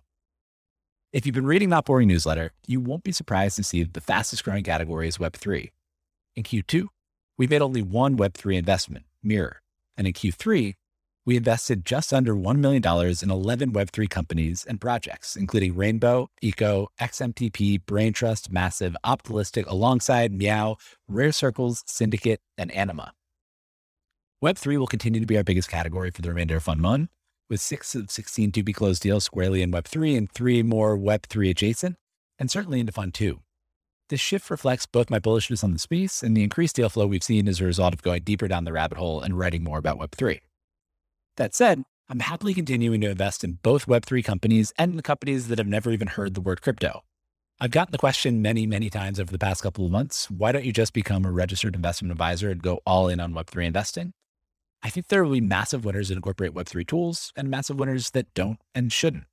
If 1.13 1.27
you've 1.27 1.35
been 1.35 1.45
reading 1.45 1.71
Not 1.71 1.87
Boring 1.87 2.07
newsletter, 2.07 2.53
you 2.69 2.79
won't 2.79 3.03
be 3.03 3.11
surprised 3.11 3.57
to 3.57 3.65
see 3.65 3.83
that 3.83 3.95
the 3.95 4.01
fastest 4.01 4.45
growing 4.45 4.63
category 4.63 5.09
is 5.09 5.19
Web3. 5.19 5.73
In 6.37 6.45
Q2, 6.45 6.87
we 7.37 7.49
made 7.49 7.63
only 7.63 7.83
one 7.83 8.17
Web3 8.17 8.57
investment, 8.59 9.07
Mirror. 9.25 9.61
And 9.97 10.07
in 10.07 10.13
Q3, 10.13 10.77
we 11.29 11.37
invested 11.37 11.85
just 11.85 12.15
under 12.15 12.35
$1 12.35 12.57
million 12.57 12.83
in 12.83 13.31
11 13.31 13.73
Web3 13.75 14.09
companies 14.09 14.65
and 14.67 14.81
projects, 14.81 15.37
including 15.37 15.77
Rainbow, 15.77 16.31
Eco, 16.41 16.89
XMTP, 16.99 17.85
BrainTrust, 17.85 18.51
Massive, 18.51 18.97
Optimistic, 19.05 19.67
alongside 19.67 20.33
Meow, 20.33 20.79
Rare 21.07 21.33
Circles, 21.33 21.85
Syndicate, 21.87 22.41
and 22.57 22.73
Anima. 22.73 23.13
Web3 24.43 24.79
will 24.79 24.87
continue 24.87 25.21
to 25.21 25.27
be 25.27 25.37
our 25.37 25.45
biggest 25.45 25.69
category 25.69 26.11
for 26.11 26.23
the 26.23 26.31
remainder 26.31 26.57
of 26.57 26.63
Fund 26.63 26.83
1, 26.83 27.11
with 27.51 27.61
six 27.61 27.95
of 27.95 28.11
16 28.11 28.51
to 28.53 28.63
be 28.63 28.73
closed 28.73 29.03
deals 29.03 29.25
squarely 29.25 29.61
in 29.61 29.71
Web3 29.71 30.17
and 30.17 30.33
three 30.33 30.63
more 30.63 30.97
Web3 30.97 31.51
adjacent, 31.51 31.97
and 32.39 32.51
certainly 32.51 32.81
into 32.81 32.93
Fund 32.93 33.13
2. 33.13 33.39
This 34.09 34.21
shift 34.21 34.49
reflects 34.49 34.87
both 34.87 35.11
my 35.11 35.19
bullishness 35.19 35.63
on 35.63 35.75
the 35.75 35.79
space 35.79 36.23
and 36.23 36.35
the 36.35 36.43
increased 36.43 36.77
deal 36.77 36.89
flow 36.89 37.07
we've 37.07 37.23
seen 37.23 37.49
as 37.49 37.61
a 37.61 37.67
result 37.67 37.93
of 37.93 38.01
going 38.01 38.23
deeper 38.23 38.49
down 38.49 38.65
the 38.65 38.73
rabbit 38.73 38.97
hole 38.97 39.21
and 39.21 39.39
writing 39.39 39.63
more 39.63 39.77
about 39.77 39.99
Web3. 39.99 40.41
That 41.39 41.55
said, 41.55 41.85
I'm 42.09 42.19
happily 42.19 42.53
continuing 42.53 43.01
to 43.01 43.11
invest 43.11 43.45
in 43.45 43.61
both 43.63 43.87
Web3 43.87 44.25
companies 44.25 44.73
and 44.77 44.99
the 44.99 45.05
companies 45.05 45.47
that 45.47 45.59
have 45.59 45.69
never 45.69 45.93
even 45.93 46.09
heard 46.09 46.35
the 46.35 46.41
word 46.41 46.63
crypto. 46.63 47.05
I've 47.61 47.71
gotten 47.71 47.93
the 47.93 47.99
question 47.99 48.43
many, 48.43 48.67
many 48.67 48.91
times 48.91 49.21
over 49.21 49.31
the 49.31 49.39
past 49.39 49.63
couple 49.63 49.87
of 49.87 49.93
months 49.93 50.29
why 50.29 50.51
don't 50.51 50.65
you 50.65 50.73
just 50.73 50.93
become 50.93 51.25
a 51.25 51.31
registered 51.31 51.77
investment 51.77 52.11
advisor 52.11 52.51
and 52.51 52.61
go 52.61 52.81
all 52.85 53.07
in 53.07 53.21
on 53.21 53.35
Web3 53.35 53.67
investing? 53.67 54.15
I 54.83 54.91
think 54.91 55.07
there 55.07 55.23
will 55.23 55.35
be 55.35 55.41
massive 55.41 55.85
winners 55.85 56.09
that 56.09 56.17
incorporate 56.17 56.55
Web3 56.55 56.85
tools 56.85 57.33
and 57.37 57.49
massive 57.49 57.79
winners 57.79 58.11
that 58.11 58.35
don't 58.35 58.59
and 58.75 58.93
shouldn't. 58.93 59.27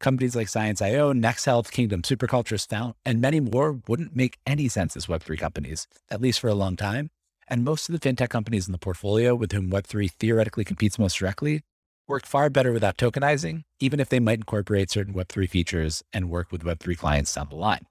Companies 0.00 0.34
like 0.34 0.48
Science.io, 0.48 1.12
Next 1.12 1.44
Health, 1.44 1.70
Kingdom 1.70 2.02
Superculture, 2.02 2.66
Found, 2.70 2.94
and 3.04 3.20
many 3.20 3.38
more 3.38 3.78
wouldn't 3.86 4.16
make 4.16 4.40
any 4.48 4.66
sense 4.66 4.96
as 4.96 5.06
Web3 5.06 5.38
companies, 5.38 5.86
at 6.10 6.20
least 6.20 6.40
for 6.40 6.48
a 6.48 6.54
long 6.54 6.74
time. 6.74 7.10
And 7.48 7.64
most 7.64 7.88
of 7.88 7.98
the 7.98 8.08
fintech 8.08 8.30
companies 8.30 8.66
in 8.66 8.72
the 8.72 8.78
portfolio 8.78 9.34
with 9.34 9.52
whom 9.52 9.70
Web3 9.70 10.10
theoretically 10.12 10.64
competes 10.64 10.98
most 10.98 11.18
directly 11.18 11.62
work 12.08 12.26
far 12.26 12.50
better 12.50 12.72
without 12.72 12.96
tokenizing, 12.96 13.62
even 13.80 14.00
if 14.00 14.08
they 14.08 14.20
might 14.20 14.38
incorporate 14.38 14.90
certain 14.90 15.14
Web3 15.14 15.48
features 15.48 16.02
and 16.12 16.28
work 16.28 16.52
with 16.52 16.62
Web3 16.62 16.98
clients 16.98 17.34
down 17.34 17.48
the 17.48 17.56
line. 17.56 17.86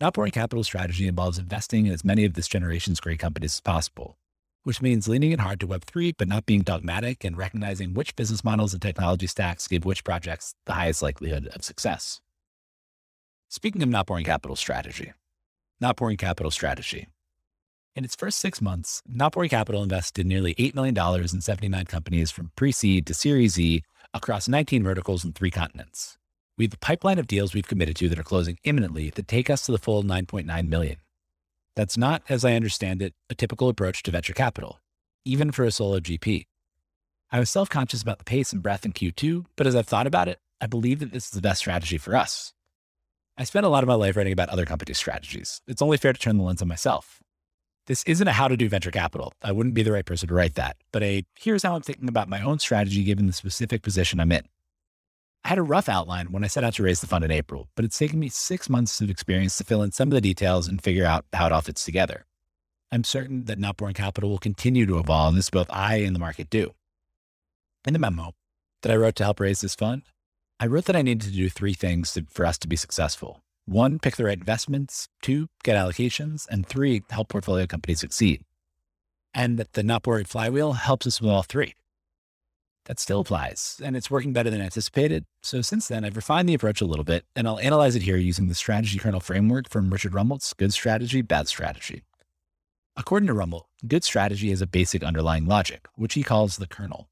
Not 0.00 0.14
Boring 0.14 0.32
Capital 0.32 0.64
strategy 0.64 1.06
involves 1.06 1.38
investing 1.38 1.86
in 1.86 1.92
as 1.92 2.04
many 2.04 2.24
of 2.24 2.34
this 2.34 2.48
generation's 2.48 3.00
great 3.00 3.18
companies 3.18 3.54
as 3.54 3.60
possible, 3.60 4.16
which 4.62 4.80
means 4.80 5.08
leaning 5.08 5.32
in 5.32 5.40
hard 5.40 5.60
to 5.60 5.66
Web3, 5.66 6.14
but 6.16 6.28
not 6.28 6.46
being 6.46 6.62
dogmatic 6.62 7.24
and 7.24 7.36
recognizing 7.36 7.92
which 7.92 8.16
business 8.16 8.44
models 8.44 8.72
and 8.72 8.80
technology 8.80 9.26
stacks 9.26 9.68
give 9.68 9.84
which 9.84 10.04
projects 10.04 10.54
the 10.64 10.72
highest 10.72 11.02
likelihood 11.02 11.48
of 11.48 11.64
success. 11.64 12.20
Speaking 13.48 13.82
of 13.82 13.88
Not 13.88 14.06
Boring 14.06 14.24
Capital 14.24 14.56
strategy, 14.56 15.12
Not 15.80 15.96
Boring 15.96 16.16
Capital 16.16 16.50
strategy. 16.50 17.08
In 17.96 18.04
its 18.04 18.14
first 18.14 18.38
six 18.38 18.60
months, 18.60 19.02
Boring 19.06 19.50
Capital 19.50 19.82
invested 19.82 20.24
nearly 20.24 20.54
$8 20.54 20.76
million 20.76 20.96
in 21.22 21.40
79 21.40 21.86
companies 21.86 22.30
from 22.30 22.52
pre 22.54 22.70
seed 22.70 23.04
to 23.06 23.14
Series 23.14 23.58
E 23.58 23.82
across 24.14 24.46
19 24.46 24.84
verticals 24.84 25.24
and 25.24 25.34
three 25.34 25.50
continents. 25.50 26.16
We 26.56 26.66
have 26.66 26.74
a 26.74 26.78
pipeline 26.78 27.18
of 27.18 27.26
deals 27.26 27.52
we've 27.52 27.66
committed 27.66 27.96
to 27.96 28.08
that 28.08 28.18
are 28.18 28.24
closing 28.24 28.58
imminently 28.62 29.10
that 29.10 29.26
take 29.26 29.50
us 29.50 29.66
to 29.66 29.72
the 29.72 29.78
full 29.78 30.04
9.9 30.04 30.68
million. 30.68 30.96
That's 31.74 31.96
not, 31.96 32.22
as 32.28 32.44
I 32.44 32.54
understand 32.54 33.02
it, 33.02 33.14
a 33.28 33.34
typical 33.34 33.68
approach 33.68 34.02
to 34.04 34.10
venture 34.10 34.34
capital, 34.34 34.78
even 35.24 35.50
for 35.50 35.64
a 35.64 35.72
solo 35.72 35.98
GP. 35.98 36.46
I 37.32 37.40
was 37.40 37.50
self 37.50 37.68
conscious 37.68 38.02
about 38.02 38.18
the 38.18 38.24
pace 38.24 38.52
and 38.52 38.62
breadth 38.62 38.84
in 38.84 38.92
Q2, 38.92 39.46
but 39.56 39.66
as 39.66 39.74
I've 39.74 39.88
thought 39.88 40.06
about 40.06 40.28
it, 40.28 40.38
I 40.60 40.66
believe 40.66 41.00
that 41.00 41.12
this 41.12 41.24
is 41.24 41.30
the 41.30 41.40
best 41.40 41.60
strategy 41.60 41.98
for 41.98 42.14
us. 42.14 42.52
I 43.36 43.44
spent 43.44 43.66
a 43.66 43.70
lot 43.70 43.82
of 43.82 43.88
my 43.88 43.94
life 43.94 44.16
writing 44.16 44.32
about 44.32 44.50
other 44.50 44.66
companies' 44.66 44.98
strategies. 44.98 45.60
It's 45.66 45.82
only 45.82 45.96
fair 45.96 46.12
to 46.12 46.20
turn 46.20 46.36
the 46.36 46.44
lens 46.44 46.62
on 46.62 46.68
myself. 46.68 47.20
This 47.90 48.04
isn't 48.04 48.28
a 48.28 48.32
how 48.32 48.46
to 48.46 48.56
do 48.56 48.68
venture 48.68 48.92
capital. 48.92 49.34
I 49.42 49.50
wouldn't 49.50 49.74
be 49.74 49.82
the 49.82 49.90
right 49.90 50.06
person 50.06 50.28
to 50.28 50.34
write 50.34 50.54
that, 50.54 50.76
but 50.92 51.02
a 51.02 51.24
here's 51.34 51.64
how 51.64 51.74
I'm 51.74 51.82
thinking 51.82 52.08
about 52.08 52.28
my 52.28 52.40
own 52.40 52.60
strategy 52.60 53.02
given 53.02 53.26
the 53.26 53.32
specific 53.32 53.82
position 53.82 54.20
I'm 54.20 54.30
in. 54.30 54.44
I 55.44 55.48
had 55.48 55.58
a 55.58 55.62
rough 55.62 55.88
outline 55.88 56.30
when 56.30 56.44
I 56.44 56.46
set 56.46 56.62
out 56.62 56.74
to 56.74 56.84
raise 56.84 57.00
the 57.00 57.08
fund 57.08 57.24
in 57.24 57.32
April, 57.32 57.66
but 57.74 57.84
it's 57.84 57.98
taken 57.98 58.20
me 58.20 58.28
six 58.28 58.68
months 58.68 59.00
of 59.00 59.10
experience 59.10 59.58
to 59.58 59.64
fill 59.64 59.82
in 59.82 59.90
some 59.90 60.06
of 60.06 60.12
the 60.12 60.20
details 60.20 60.68
and 60.68 60.80
figure 60.80 61.04
out 61.04 61.24
how 61.32 61.46
it 61.46 61.52
all 61.52 61.62
fits 61.62 61.84
together. 61.84 62.26
I'm 62.92 63.02
certain 63.02 63.46
that 63.46 63.58
Not 63.58 63.76
Boring 63.76 63.94
Capital 63.94 64.30
will 64.30 64.38
continue 64.38 64.86
to 64.86 65.00
evolve 65.00 65.36
as 65.36 65.50
both 65.50 65.66
I 65.68 65.96
and 65.96 66.14
the 66.14 66.20
market 66.20 66.48
do. 66.48 66.74
In 67.88 67.92
the 67.92 67.98
memo 67.98 68.34
that 68.82 68.92
I 68.92 68.96
wrote 68.96 69.16
to 69.16 69.24
help 69.24 69.40
raise 69.40 69.62
this 69.62 69.74
fund, 69.74 70.02
I 70.60 70.68
wrote 70.68 70.84
that 70.84 70.94
I 70.94 71.02
needed 71.02 71.26
to 71.28 71.36
do 71.36 71.48
three 71.48 71.74
things 71.74 72.12
to, 72.12 72.24
for 72.30 72.46
us 72.46 72.56
to 72.58 72.68
be 72.68 72.76
successful. 72.76 73.42
One, 73.66 73.98
pick 73.98 74.16
the 74.16 74.24
right 74.24 74.38
investments. 74.38 75.08
Two, 75.22 75.48
get 75.62 75.76
allocations. 75.76 76.46
And 76.50 76.66
three, 76.66 77.02
help 77.10 77.28
portfolio 77.28 77.66
companies 77.66 78.00
succeed. 78.00 78.42
And 79.32 79.58
that 79.58 79.74
the 79.74 79.82
not 79.82 80.02
boring 80.02 80.24
flywheel 80.24 80.72
helps 80.72 81.06
us 81.06 81.20
with 81.20 81.30
all 81.30 81.42
three. 81.42 81.74
That 82.86 82.98
still 82.98 83.20
applies, 83.20 83.80
and 83.84 83.96
it's 83.96 84.10
working 84.10 84.32
better 84.32 84.50
than 84.50 84.60
anticipated. 84.60 85.24
So 85.42 85.60
since 85.60 85.86
then, 85.86 86.04
I've 86.04 86.16
refined 86.16 86.48
the 86.48 86.54
approach 86.54 86.80
a 86.80 86.86
little 86.86 87.04
bit, 87.04 87.24
and 87.36 87.46
I'll 87.46 87.60
analyze 87.60 87.94
it 87.94 88.02
here 88.02 88.16
using 88.16 88.48
the 88.48 88.54
strategy 88.54 88.98
kernel 88.98 89.20
framework 89.20 89.68
from 89.68 89.90
Richard 89.90 90.12
Rumelt's 90.12 90.54
Good 90.54 90.72
Strategy, 90.72 91.22
Bad 91.22 91.46
Strategy. 91.46 92.02
According 92.96 93.28
to 93.28 93.34
Rummelt, 93.34 93.66
good 93.86 94.02
strategy 94.02 94.50
has 94.50 94.60
a 94.60 94.66
basic 94.66 95.04
underlying 95.04 95.46
logic, 95.46 95.86
which 95.94 96.14
he 96.14 96.22
calls 96.22 96.56
the 96.56 96.66
kernel. 96.66 97.08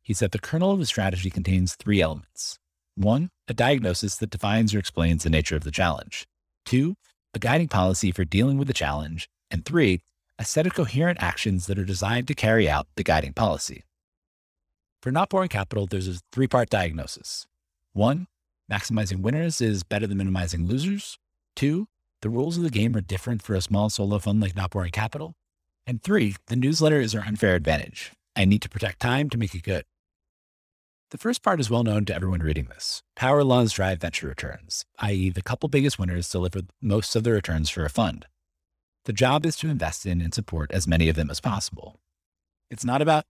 He 0.00 0.14
said 0.14 0.30
the 0.30 0.38
kernel 0.38 0.72
of 0.72 0.80
a 0.80 0.86
strategy 0.86 1.30
contains 1.30 1.74
three 1.74 2.00
elements 2.00 2.58
one, 2.96 3.30
a 3.48 3.54
diagnosis 3.54 4.16
that 4.16 4.30
defines 4.30 4.74
or 4.74 4.78
explains 4.78 5.24
the 5.24 5.30
nature 5.30 5.56
of 5.56 5.64
the 5.64 5.70
challenge. 5.70 6.26
Two, 6.64 6.94
a 7.34 7.38
guiding 7.38 7.68
policy 7.68 8.12
for 8.12 8.24
dealing 8.24 8.58
with 8.58 8.68
the 8.68 8.74
challenge. 8.74 9.28
And 9.50 9.64
three, 9.64 10.02
a 10.38 10.44
set 10.44 10.66
of 10.66 10.74
coherent 10.74 11.22
actions 11.22 11.66
that 11.66 11.78
are 11.78 11.84
designed 11.84 12.28
to 12.28 12.34
carry 12.34 12.68
out 12.68 12.86
the 12.96 13.04
guiding 13.04 13.32
policy. 13.32 13.84
For 15.02 15.10
not 15.10 15.30
capital, 15.50 15.86
there's 15.86 16.08
a 16.08 16.20
three 16.32 16.46
part 16.46 16.70
diagnosis. 16.70 17.46
One, 17.92 18.26
maximizing 18.70 19.20
winners 19.20 19.60
is 19.60 19.82
better 19.82 20.06
than 20.06 20.18
minimizing 20.18 20.66
losers. 20.66 21.18
Two, 21.56 21.88
the 22.22 22.30
rules 22.30 22.56
of 22.56 22.62
the 22.62 22.70
game 22.70 22.96
are 22.96 23.00
different 23.00 23.42
for 23.42 23.54
a 23.54 23.60
small 23.60 23.90
solo 23.90 24.18
fund 24.18 24.40
like 24.40 24.54
Not 24.54 24.72
Capital. 24.92 25.34
And 25.86 26.02
three, 26.02 26.36
the 26.46 26.56
newsletter 26.56 27.00
is 27.00 27.14
our 27.14 27.22
unfair 27.22 27.56
advantage. 27.56 28.12
I 28.36 28.44
need 28.44 28.62
to 28.62 28.68
protect 28.68 29.00
time 29.00 29.28
to 29.30 29.38
make 29.38 29.54
it 29.54 29.64
good. 29.64 29.84
The 31.12 31.18
first 31.18 31.42
part 31.42 31.60
is 31.60 31.68
well 31.68 31.84
known 31.84 32.06
to 32.06 32.14
everyone 32.14 32.40
reading 32.40 32.68
this. 32.70 33.02
Power 33.16 33.44
laws 33.44 33.74
drive 33.74 34.00
venture 34.00 34.28
returns, 34.28 34.86
i.e., 35.00 35.28
the 35.28 35.42
couple 35.42 35.68
biggest 35.68 35.98
winners 35.98 36.26
deliver 36.30 36.60
most 36.80 37.14
of 37.14 37.22
the 37.22 37.32
returns 37.32 37.68
for 37.68 37.84
a 37.84 37.90
fund. 37.90 38.24
The 39.04 39.12
job 39.12 39.44
is 39.44 39.56
to 39.56 39.68
invest 39.68 40.06
in 40.06 40.22
and 40.22 40.32
support 40.32 40.72
as 40.72 40.88
many 40.88 41.10
of 41.10 41.16
them 41.16 41.28
as 41.28 41.38
possible. 41.38 42.00
It's 42.70 42.82
not 42.82 43.02
about 43.02 43.26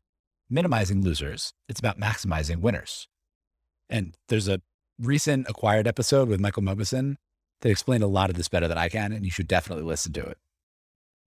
minimizing 0.48 1.02
losers, 1.02 1.54
it's 1.68 1.80
about 1.80 1.98
maximizing 1.98 2.60
winners. 2.60 3.08
And 3.90 4.16
there's 4.28 4.46
a 4.46 4.62
recent 4.96 5.48
acquired 5.48 5.88
episode 5.88 6.28
with 6.28 6.38
Michael 6.38 6.62
Mauboussin 6.62 7.16
that 7.62 7.70
explained 7.70 8.04
a 8.04 8.06
lot 8.06 8.30
of 8.30 8.36
this 8.36 8.48
better 8.48 8.68
than 8.68 8.78
I 8.78 8.90
can, 8.90 9.12
and 9.12 9.24
you 9.24 9.32
should 9.32 9.48
definitely 9.48 9.82
listen 9.82 10.12
to 10.12 10.24
it. 10.24 10.38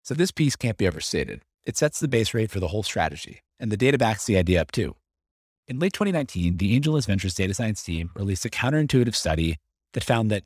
So 0.04 0.14
this 0.14 0.32
piece 0.32 0.58
can't 0.58 0.78
be 0.78 0.90
overstated. 0.90 1.44
It 1.64 1.78
sets 1.78 2.02
the 2.02 2.10
base 2.10 2.34
rate 2.34 2.52
for 2.52 2.60
the 2.60 2.68
whole 2.68 2.84
strategy, 2.84 3.40
and 3.58 3.72
the 3.72 3.78
data 3.78 3.98
backs 3.98 4.26
the 4.26 4.36
idea 4.36 4.60
up 4.60 4.74
too. 4.74 4.98
In 5.72 5.80
late 5.80 5.94
2019, 5.94 6.58
the 6.58 6.78
AngelList 6.78 7.08
Ventures 7.08 7.34
data 7.34 7.54
science 7.54 7.82
team 7.82 8.12
released 8.14 8.44
a 8.44 8.50
counterintuitive 8.50 9.16
study 9.16 9.56
that 9.94 10.04
found 10.04 10.30
that 10.30 10.44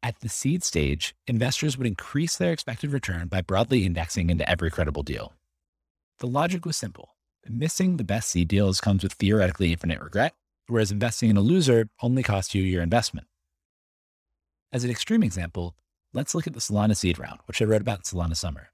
at 0.00 0.20
the 0.20 0.28
seed 0.28 0.62
stage, 0.62 1.12
investors 1.26 1.76
would 1.76 1.88
increase 1.88 2.36
their 2.36 2.52
expected 2.52 2.92
return 2.92 3.26
by 3.26 3.40
broadly 3.40 3.84
indexing 3.84 4.30
into 4.30 4.48
every 4.48 4.70
credible 4.70 5.02
deal. 5.02 5.32
The 6.20 6.28
logic 6.28 6.64
was 6.64 6.76
simple. 6.76 7.16
Missing 7.48 7.96
the 7.96 8.04
best 8.04 8.30
seed 8.30 8.46
deals 8.46 8.80
comes 8.80 9.02
with 9.02 9.14
theoretically 9.14 9.72
infinite 9.72 10.00
regret, 10.00 10.34
whereas 10.68 10.92
investing 10.92 11.30
in 11.30 11.36
a 11.36 11.40
loser 11.40 11.88
only 12.00 12.22
costs 12.22 12.54
you 12.54 12.62
your 12.62 12.84
investment. 12.84 13.26
As 14.72 14.84
an 14.84 14.90
extreme 14.92 15.24
example, 15.24 15.74
let's 16.12 16.32
look 16.32 16.46
at 16.46 16.52
the 16.52 16.60
Solana 16.60 16.96
seed 16.96 17.18
round, 17.18 17.40
which 17.46 17.60
I 17.60 17.64
wrote 17.64 17.82
about 17.82 17.98
in 17.98 18.02
Solana 18.04 18.36
Summer. 18.36 18.68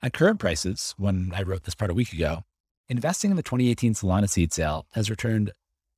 At 0.00 0.12
current 0.12 0.38
prices, 0.38 0.94
when 0.96 1.32
I 1.34 1.42
wrote 1.42 1.64
this 1.64 1.74
part 1.74 1.90
a 1.90 1.94
week 1.94 2.12
ago, 2.12 2.44
investing 2.92 3.30
in 3.30 3.36
the 3.38 3.42
2018 3.42 3.94
Solana 3.94 4.28
seed 4.28 4.52
sale 4.52 4.84
has 4.92 5.08
returned 5.08 5.52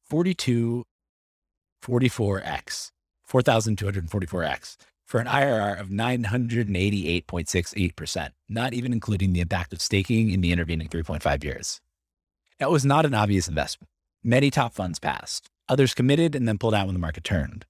42, 0.09 0.85
44x, 1.83 2.93
4,244x 3.29 4.77
for 5.05 5.19
an 5.21 5.27
IRR 5.27 5.81
of 5.81 5.89
988.68%, 5.89 8.31
not 8.49 8.73
even 8.73 8.93
including 8.93 9.33
the 9.33 9.41
impact 9.41 9.73
of 9.73 9.83
staking 9.83 10.31
in 10.31 10.41
the 10.41 10.53
intervening 10.53 10.87
3.5 10.89 11.43
years. 11.43 11.81
It 12.61 12.71
was 12.71 12.85
not 12.85 13.05
an 13.05 13.15
obvious 13.15 13.49
investment. 13.49 13.89
Many 14.23 14.53
top 14.53 14.73
funds 14.73 15.01
passed. 15.01 15.51
Others 15.69 15.95
committed 15.95 16.37
and 16.37 16.47
then 16.47 16.59
pulled 16.59 16.75
out 16.75 16.87
when 16.87 16.95
the 16.95 17.01
market 17.01 17.25
turned. 17.25 17.67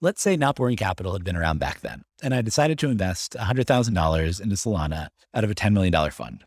Let's 0.00 0.22
say 0.22 0.36
Not 0.36 0.54
Boring 0.54 0.76
Capital 0.76 1.14
had 1.14 1.24
been 1.24 1.34
around 1.36 1.58
back 1.58 1.80
then, 1.80 2.02
and 2.22 2.32
I 2.32 2.40
decided 2.40 2.78
to 2.78 2.88
invest 2.88 3.32
$100,000 3.32 4.40
into 4.40 4.54
Solana 4.54 5.08
out 5.34 5.44
of 5.44 5.50
a 5.50 5.56
$10 5.56 5.72
million 5.72 6.10
fund 6.10 6.44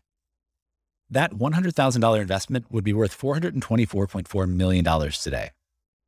that 1.14 1.32
$100,000 1.32 2.20
investment 2.20 2.66
would 2.70 2.84
be 2.84 2.92
worth 2.92 3.18
$424.4 3.18 4.48
million 4.48 5.10
today. 5.10 5.50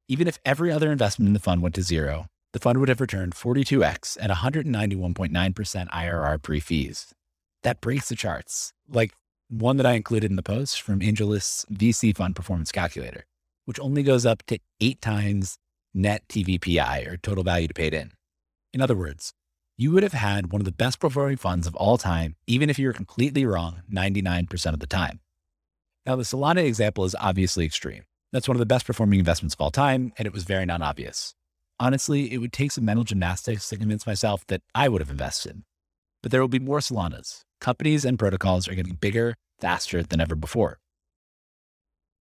Even 0.08 0.28
if 0.28 0.38
every 0.44 0.70
other 0.70 0.92
investment 0.92 1.28
in 1.28 1.32
the 1.32 1.40
fund 1.40 1.62
went 1.62 1.75
to 1.76 1.82
zero, 1.82 2.26
the 2.52 2.60
fund 2.60 2.78
would 2.78 2.88
have 2.88 3.00
returned 3.00 3.34
42x 3.34 4.16
at 4.20 4.30
191.9% 4.30 5.88
IRR 5.88 6.42
pre 6.42 6.60
fees. 6.60 7.12
That 7.62 7.80
breaks 7.80 8.08
the 8.08 8.16
charts, 8.16 8.72
like 8.88 9.12
one 9.48 9.76
that 9.76 9.86
I 9.86 9.92
included 9.92 10.30
in 10.30 10.36
the 10.36 10.42
post 10.42 10.82
from 10.82 11.00
AngelList's 11.00 11.66
VC 11.72 12.16
Fund 12.16 12.36
Performance 12.36 12.72
Calculator, 12.72 13.25
which 13.64 13.80
only 13.80 14.02
goes 14.02 14.26
up 14.26 14.42
to 14.44 14.58
eight 14.80 15.00
times 15.00 15.58
net 15.94 16.22
TVPI 16.28 17.06
or 17.06 17.16
total 17.16 17.44
value 17.44 17.68
to 17.68 17.75
paid 17.75 17.94
in. 17.94 18.12
In 18.72 18.80
other 18.80 18.96
words, 18.96 19.32
you 19.78 19.92
would 19.92 20.02
have 20.02 20.14
had 20.14 20.52
one 20.52 20.61
of 20.61 20.64
the 20.64 20.73
best 20.73 21.00
performing 21.00 21.37
funds 21.37 21.66
of 21.66 21.75
all 21.76 21.99
time, 21.99 22.37
even 22.47 22.71
if 22.71 22.78
you 22.78 22.87
were 22.87 22.95
completely 22.95 23.45
wrong 23.45 23.83
99% 23.92 24.73
of 24.73 24.80
the 24.80 24.87
time. 24.87 25.21
Now, 26.06 26.16
the 26.16 26.23
Solana 26.23 26.64
example 26.64 27.04
is 27.04 27.16
obviously 27.21 27.66
extreme. 27.66 28.04
That's 28.33 28.49
one 28.49 28.56
of 28.56 28.61
the 28.61 28.66
best 28.66 28.87
performing 28.87 29.18
investments 29.18 29.54
of 29.54 29.61
all 29.61 29.71
time, 29.71 30.12
and 30.16 30.26
it 30.26 30.33
was 30.33 30.45
very 30.45 30.64
non 30.64 30.83
obvious. 30.83 31.35
Honestly, 31.78 32.33
it 32.33 32.38
would 32.38 32.52
take 32.52 32.73
some 32.73 32.85
mental 32.85 33.04
gymnastics 33.04 33.68
to 33.68 33.76
convince 33.76 34.06
myself 34.06 34.47
that 34.47 34.62
I 34.75 34.88
would 34.88 35.02
have 35.02 35.11
invested. 35.11 35.62
But 36.23 36.33
there 36.33 36.40
will 36.40 36.49
be 36.49 36.59
more 36.59 36.78
Solanas. 36.78 37.42
Companies 37.61 38.04
and 38.04 38.18
protocols 38.18 38.66
are 38.68 38.75
getting 38.75 38.95
bigger, 38.95 39.35
faster 39.61 40.02
than 40.02 40.21
ever 40.21 40.35
before. 40.35 40.78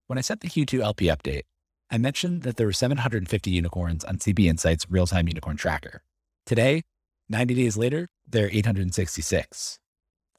When 0.07 0.17
I 0.17 0.21
set 0.21 0.41
the 0.41 0.49
Q2 0.49 0.81
LP 0.81 1.05
update, 1.07 1.43
I 1.89 1.97
mentioned 1.97 2.41
that 2.43 2.57
there 2.57 2.67
were 2.67 2.73
750 2.73 3.49
unicorns 3.49 4.03
on 4.03 4.17
CB 4.17 4.45
Insights 4.45 4.87
real 4.89 5.07
time 5.07 5.27
unicorn 5.27 5.57
tracker. 5.57 6.03
Today, 6.45 6.83
90 7.29 7.55
days 7.55 7.77
later, 7.77 8.07
they're 8.27 8.49
866. 8.51 9.79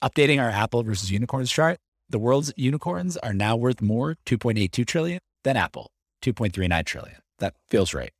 Updating 0.02 0.40
our 0.40 0.50
Apple 0.50 0.82
versus 0.82 1.10
unicorns 1.10 1.50
chart, 1.50 1.78
the 2.08 2.18
world's 2.18 2.52
unicorns 2.56 3.16
are 3.16 3.32
now 3.32 3.56
worth 3.56 3.82
more, 3.82 4.16
2.82 4.26 4.86
trillion, 4.86 5.20
than 5.42 5.56
Apple, 5.56 5.90
2.39 6.22 6.84
trillion. 6.84 7.16
That 7.38 7.54
feels 7.68 7.92
right. 7.92 8.12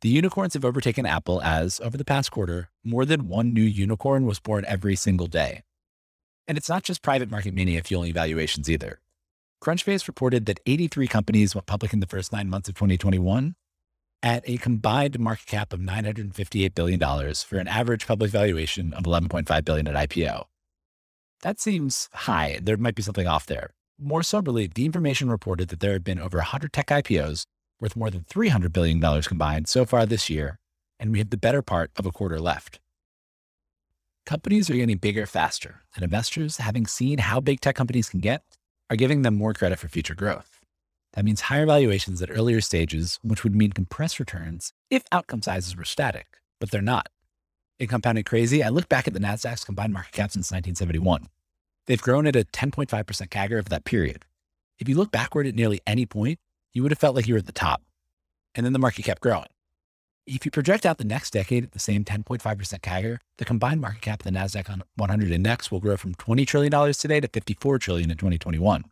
The 0.00 0.08
unicorns 0.08 0.54
have 0.54 0.64
overtaken 0.64 1.06
Apple 1.06 1.42
as, 1.42 1.80
over 1.80 1.96
the 1.96 2.04
past 2.04 2.30
quarter, 2.30 2.70
more 2.82 3.04
than 3.04 3.28
one 3.28 3.52
new 3.52 3.62
unicorn 3.62 4.26
was 4.26 4.40
born 4.40 4.64
every 4.66 4.96
single 4.96 5.26
day. 5.26 5.62
And 6.48 6.58
it's 6.58 6.68
not 6.68 6.82
just 6.82 7.02
private 7.02 7.30
market 7.30 7.54
mania 7.54 7.82
fueling 7.82 8.12
valuations 8.12 8.68
either. 8.68 9.00
Crunchbase 9.62 10.08
reported 10.08 10.46
that 10.46 10.58
83 10.66 11.06
companies 11.06 11.54
went 11.54 11.66
public 11.66 11.92
in 11.92 12.00
the 12.00 12.06
first 12.06 12.32
nine 12.32 12.48
months 12.48 12.68
of 12.68 12.74
2021 12.74 13.54
at 14.22 14.48
a 14.48 14.56
combined 14.58 15.18
market 15.18 15.46
cap 15.46 15.72
of 15.72 15.80
$958 15.80 16.74
billion 16.74 17.34
for 17.34 17.58
an 17.58 17.68
average 17.68 18.06
public 18.06 18.30
valuation 18.30 18.92
of 18.94 19.04
11.5 19.04 19.64
billion 19.64 19.88
at 19.88 20.08
IPO. 20.08 20.44
That 21.42 21.60
seems 21.60 22.08
high. 22.12 22.60
There 22.62 22.76
might 22.76 22.94
be 22.94 23.02
something 23.02 23.26
off 23.26 23.46
there. 23.46 23.70
More 23.98 24.22
soberly, 24.22 24.68
the 24.68 24.86
information 24.86 25.28
reported 25.28 25.68
that 25.68 25.80
there 25.80 25.92
have 25.92 26.04
been 26.04 26.20
over 26.20 26.38
100 26.38 26.72
tech 26.72 26.86
IPOs 26.86 27.46
worth 27.80 27.96
more 27.96 28.10
than 28.10 28.22
$300 28.22 28.72
billion 28.72 29.22
combined 29.22 29.68
so 29.68 29.84
far 29.84 30.06
this 30.06 30.30
year, 30.30 30.58
and 31.00 31.10
we 31.10 31.18
have 31.18 31.30
the 31.30 31.36
better 31.36 31.62
part 31.62 31.90
of 31.96 32.06
a 32.06 32.12
quarter 32.12 32.40
left. 32.40 32.78
Companies 34.24 34.70
are 34.70 34.74
getting 34.74 34.98
bigger 34.98 35.26
faster, 35.26 35.82
and 35.96 36.04
investors, 36.04 36.58
having 36.58 36.86
seen 36.86 37.18
how 37.18 37.40
big 37.40 37.60
tech 37.60 37.74
companies 37.74 38.08
can 38.08 38.20
get, 38.20 38.44
are 38.88 38.96
giving 38.96 39.22
them 39.22 39.34
more 39.34 39.52
credit 39.52 39.80
for 39.80 39.88
future 39.88 40.14
growth. 40.14 40.61
That 41.12 41.24
means 41.24 41.42
higher 41.42 41.66
valuations 41.66 42.22
at 42.22 42.30
earlier 42.30 42.60
stages, 42.60 43.18
which 43.22 43.44
would 43.44 43.54
mean 43.54 43.72
compressed 43.72 44.18
returns 44.18 44.72
if 44.90 45.04
outcome 45.12 45.42
sizes 45.42 45.76
were 45.76 45.84
static, 45.84 46.38
but 46.58 46.70
they're 46.70 46.80
not. 46.80 47.08
In 47.78 47.88
compounding 47.88 48.24
crazy, 48.24 48.62
I 48.62 48.68
look 48.68 48.88
back 48.88 49.06
at 49.06 49.12
the 49.12 49.20
Nasdaq's 49.20 49.64
combined 49.64 49.92
market 49.92 50.12
cap 50.12 50.30
since 50.30 50.50
1971. 50.50 51.28
They've 51.86 52.00
grown 52.00 52.26
at 52.26 52.36
a 52.36 52.44
10.5% 52.44 53.28
CAGR 53.28 53.58
over 53.58 53.68
that 53.68 53.84
period. 53.84 54.24
If 54.78 54.88
you 54.88 54.96
look 54.96 55.10
backward 55.10 55.46
at 55.46 55.54
nearly 55.54 55.80
any 55.86 56.06
point, 56.06 56.38
you 56.72 56.82
would 56.82 56.92
have 56.92 56.98
felt 56.98 57.14
like 57.14 57.26
you 57.26 57.34
were 57.34 57.38
at 57.38 57.46
the 57.46 57.52
top. 57.52 57.82
And 58.54 58.64
then 58.64 58.72
the 58.72 58.78
market 58.78 59.04
kept 59.04 59.20
growing. 59.20 59.48
If 60.26 60.44
you 60.44 60.50
project 60.52 60.86
out 60.86 60.98
the 60.98 61.04
next 61.04 61.32
decade 61.32 61.64
at 61.64 61.72
the 61.72 61.80
same 61.80 62.04
10.5% 62.04 62.40
CAGR, 62.80 63.18
the 63.38 63.44
combined 63.44 63.80
market 63.80 64.02
cap 64.02 64.20
of 64.20 64.32
the 64.32 64.38
Nasdaq 64.38 64.80
100 64.96 65.30
index 65.30 65.70
will 65.70 65.80
grow 65.80 65.96
from 65.96 66.14
$20 66.14 66.46
trillion 66.46 66.92
today 66.92 67.20
to 67.20 67.28
54 67.28 67.78
trillion 67.78 68.10
in 68.10 68.16
2021. 68.16 68.84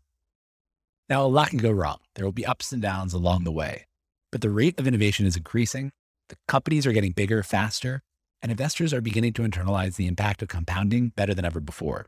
Now, 1.11 1.25
a 1.25 1.27
lot 1.27 1.51
can 1.51 1.59
go 1.59 1.73
wrong. 1.73 1.99
There 2.15 2.25
will 2.25 2.31
be 2.31 2.47
ups 2.47 2.71
and 2.71 2.81
downs 2.81 3.13
along 3.13 3.43
the 3.43 3.51
way, 3.51 3.87
but 4.31 4.43
the 4.43 4.49
rate 4.49 4.79
of 4.79 4.87
innovation 4.87 5.27
is 5.27 5.37
increasing. 5.37 5.91
The 6.29 6.37
companies 6.47 6.87
are 6.87 6.93
getting 6.93 7.11
bigger 7.11 7.43
faster, 7.43 8.03
and 8.41 8.53
investors 8.53 8.95
are 8.95 9.01
beginning 9.01 9.33
to 9.33 9.43
internalize 9.43 9.97
the 9.97 10.07
impact 10.07 10.41
of 10.41 10.49
compounding 10.49 11.09
better 11.09 11.35
than 11.35 11.45
ever 11.45 11.59
before. 11.59 12.07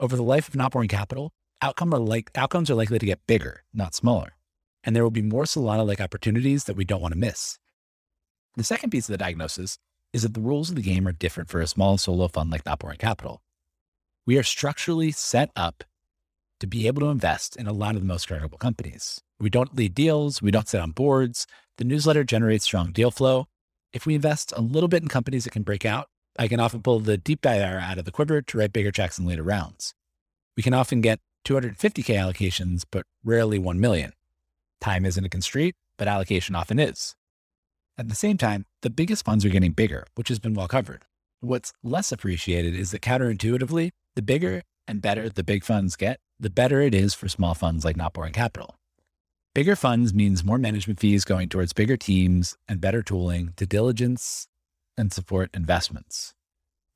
Over 0.00 0.16
the 0.16 0.22
life 0.22 0.48
of 0.48 0.56
not 0.56 0.72
boring 0.72 0.88
capital, 0.88 1.30
outcome 1.60 1.92
are 1.92 1.98
like, 1.98 2.30
outcomes 2.34 2.70
are 2.70 2.74
likely 2.74 2.98
to 2.98 3.04
get 3.04 3.26
bigger, 3.26 3.64
not 3.74 3.94
smaller, 3.94 4.34
and 4.82 4.96
there 4.96 5.02
will 5.02 5.10
be 5.10 5.20
more 5.20 5.44
Solana 5.44 5.86
like 5.86 6.00
opportunities 6.00 6.64
that 6.64 6.76
we 6.76 6.86
don't 6.86 7.02
want 7.02 7.12
to 7.12 7.20
miss. 7.20 7.58
The 8.56 8.64
second 8.64 8.90
piece 8.90 9.10
of 9.10 9.12
the 9.12 9.18
diagnosis 9.18 9.76
is 10.14 10.22
that 10.22 10.32
the 10.32 10.40
rules 10.40 10.70
of 10.70 10.76
the 10.76 10.82
game 10.82 11.06
are 11.06 11.12
different 11.12 11.50
for 11.50 11.60
a 11.60 11.66
small 11.66 11.98
solo 11.98 12.28
fund 12.28 12.50
like 12.50 12.64
Not 12.64 12.78
Boring 12.78 12.96
Capital. 12.96 13.42
We 14.24 14.38
are 14.38 14.42
structurally 14.42 15.10
set 15.10 15.50
up 15.54 15.84
to 16.62 16.66
be 16.68 16.86
able 16.86 17.00
to 17.00 17.08
invest 17.08 17.56
in 17.56 17.66
a 17.66 17.72
lot 17.72 17.96
of 17.96 18.02
the 18.02 18.06
most 18.06 18.28
credible 18.28 18.56
companies. 18.56 19.20
We 19.40 19.50
don't 19.50 19.74
lead 19.74 19.94
deals, 19.94 20.40
we 20.40 20.52
don't 20.52 20.68
sit 20.68 20.80
on 20.80 20.92
boards. 20.92 21.44
The 21.76 21.82
newsletter 21.82 22.22
generates 22.22 22.64
strong 22.64 22.92
deal 22.92 23.10
flow. 23.10 23.48
If 23.92 24.06
we 24.06 24.14
invest 24.14 24.52
a 24.56 24.60
little 24.60 24.88
bit 24.88 25.02
in 25.02 25.08
companies 25.08 25.42
that 25.42 25.50
can 25.50 25.64
break 25.64 25.84
out, 25.84 26.06
I 26.38 26.46
can 26.46 26.60
often 26.60 26.80
pull 26.80 27.00
the 27.00 27.18
deep 27.18 27.40
dive 27.40 27.62
out 27.62 27.98
of 27.98 28.04
the 28.04 28.12
quiver 28.12 28.42
to 28.42 28.58
write 28.58 28.72
bigger 28.72 28.92
checks 28.92 29.18
in 29.18 29.26
later 29.26 29.42
rounds. 29.42 29.92
We 30.56 30.62
can 30.62 30.72
often 30.72 31.00
get 31.00 31.18
250K 31.44 32.14
allocations, 32.14 32.84
but 32.88 33.06
rarely 33.24 33.58
1 33.58 33.80
million. 33.80 34.12
Time 34.80 35.04
isn't 35.04 35.24
a 35.24 35.28
constraint, 35.28 35.74
but 35.98 36.06
allocation 36.06 36.54
often 36.54 36.78
is. 36.78 37.16
At 37.98 38.08
the 38.08 38.14
same 38.14 38.38
time, 38.38 38.66
the 38.82 38.90
biggest 38.90 39.24
funds 39.24 39.44
are 39.44 39.48
getting 39.48 39.72
bigger, 39.72 40.06
which 40.14 40.28
has 40.28 40.38
been 40.38 40.54
well 40.54 40.68
covered. 40.68 41.06
What's 41.40 41.72
less 41.82 42.12
appreciated 42.12 42.76
is 42.76 42.92
that 42.92 43.02
counterintuitively, 43.02 43.90
the 44.14 44.22
bigger 44.22 44.62
and 44.86 45.02
better 45.02 45.28
the 45.28 45.44
big 45.44 45.64
funds 45.64 45.96
get, 45.96 46.20
the 46.42 46.50
better 46.50 46.80
it 46.80 46.92
is 46.92 47.14
for 47.14 47.28
small 47.28 47.54
funds 47.54 47.84
like 47.84 47.96
Not 47.96 48.14
Boring 48.14 48.32
Capital. 48.32 48.74
Bigger 49.54 49.76
funds 49.76 50.12
means 50.12 50.42
more 50.42 50.58
management 50.58 50.98
fees 50.98 51.24
going 51.24 51.48
towards 51.48 51.72
bigger 51.72 51.96
teams 51.96 52.56
and 52.68 52.80
better 52.80 53.00
tooling 53.00 53.52
to 53.56 53.64
diligence 53.64 54.48
and 54.98 55.12
support 55.12 55.50
investments. 55.54 56.34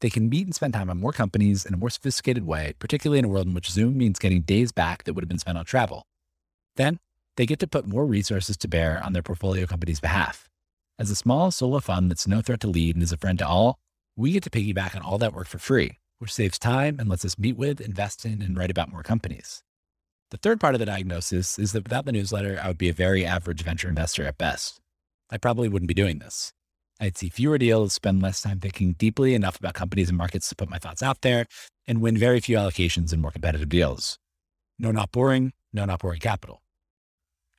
They 0.00 0.10
can 0.10 0.28
meet 0.28 0.46
and 0.46 0.54
spend 0.54 0.74
time 0.74 0.90
on 0.90 0.98
more 0.98 1.12
companies 1.12 1.64
in 1.64 1.72
a 1.72 1.76
more 1.76 1.90
sophisticated 1.90 2.44
way, 2.44 2.74
particularly 2.80 3.20
in 3.20 3.24
a 3.24 3.28
world 3.28 3.46
in 3.46 3.54
which 3.54 3.70
Zoom 3.70 3.96
means 3.96 4.18
getting 4.18 4.42
days 4.42 4.72
back 4.72 5.04
that 5.04 5.12
would 5.12 5.22
have 5.22 5.28
been 5.28 5.38
spent 5.38 5.58
on 5.58 5.64
travel. 5.64 6.06
Then 6.74 6.98
they 7.36 7.46
get 7.46 7.60
to 7.60 7.68
put 7.68 7.86
more 7.86 8.04
resources 8.04 8.56
to 8.56 8.68
bear 8.68 9.00
on 9.00 9.12
their 9.12 9.22
portfolio 9.22 9.64
company's 9.66 10.00
behalf. 10.00 10.48
As 10.98 11.08
a 11.08 11.14
small 11.14 11.52
solo 11.52 11.78
fund 11.78 12.10
that's 12.10 12.26
no 12.26 12.40
threat 12.40 12.60
to 12.60 12.68
lead 12.68 12.96
and 12.96 13.02
is 13.02 13.12
a 13.12 13.16
friend 13.16 13.38
to 13.38 13.46
all, 13.46 13.78
we 14.16 14.32
get 14.32 14.42
to 14.42 14.50
piggyback 14.50 14.96
on 14.96 15.02
all 15.02 15.18
that 15.18 15.34
work 15.34 15.46
for 15.46 15.58
free 15.58 15.98
which 16.18 16.32
saves 16.32 16.58
time 16.58 16.98
and 16.98 17.08
lets 17.08 17.24
us 17.24 17.38
meet 17.38 17.56
with, 17.56 17.80
invest 17.80 18.24
in, 18.24 18.42
and 18.42 18.56
write 18.56 18.70
about 18.70 18.90
more 18.90 19.02
companies. 19.02 19.62
The 20.30 20.38
third 20.38 20.60
part 20.60 20.74
of 20.74 20.80
the 20.80 20.86
diagnosis 20.86 21.58
is 21.58 21.72
that 21.72 21.84
without 21.84 22.04
the 22.04 22.12
newsletter, 22.12 22.58
I 22.62 22.68
would 22.68 22.78
be 22.78 22.88
a 22.88 22.94
very 22.94 23.24
average 23.24 23.62
venture 23.62 23.88
investor 23.88 24.24
at 24.24 24.38
best. 24.38 24.80
I 25.30 25.38
probably 25.38 25.68
wouldn't 25.68 25.88
be 25.88 25.94
doing 25.94 26.18
this. 26.18 26.52
I'd 26.98 27.16
see 27.16 27.28
fewer 27.28 27.58
deals, 27.58 27.92
spend 27.92 28.22
less 28.22 28.40
time 28.40 28.58
thinking 28.58 28.94
deeply 28.94 29.34
enough 29.34 29.58
about 29.58 29.74
companies 29.74 30.08
and 30.08 30.16
markets 30.16 30.48
to 30.48 30.56
put 30.56 30.70
my 30.70 30.78
thoughts 30.78 31.02
out 31.02 31.20
there, 31.20 31.46
and 31.86 32.00
win 32.00 32.16
very 32.16 32.40
few 32.40 32.56
allocations 32.56 33.12
in 33.12 33.20
more 33.20 33.30
competitive 33.30 33.68
deals. 33.68 34.18
No, 34.78 34.90
not 34.90 35.12
boring, 35.12 35.52
no, 35.72 35.84
not 35.84 36.00
boring 36.00 36.20
capital. 36.20 36.62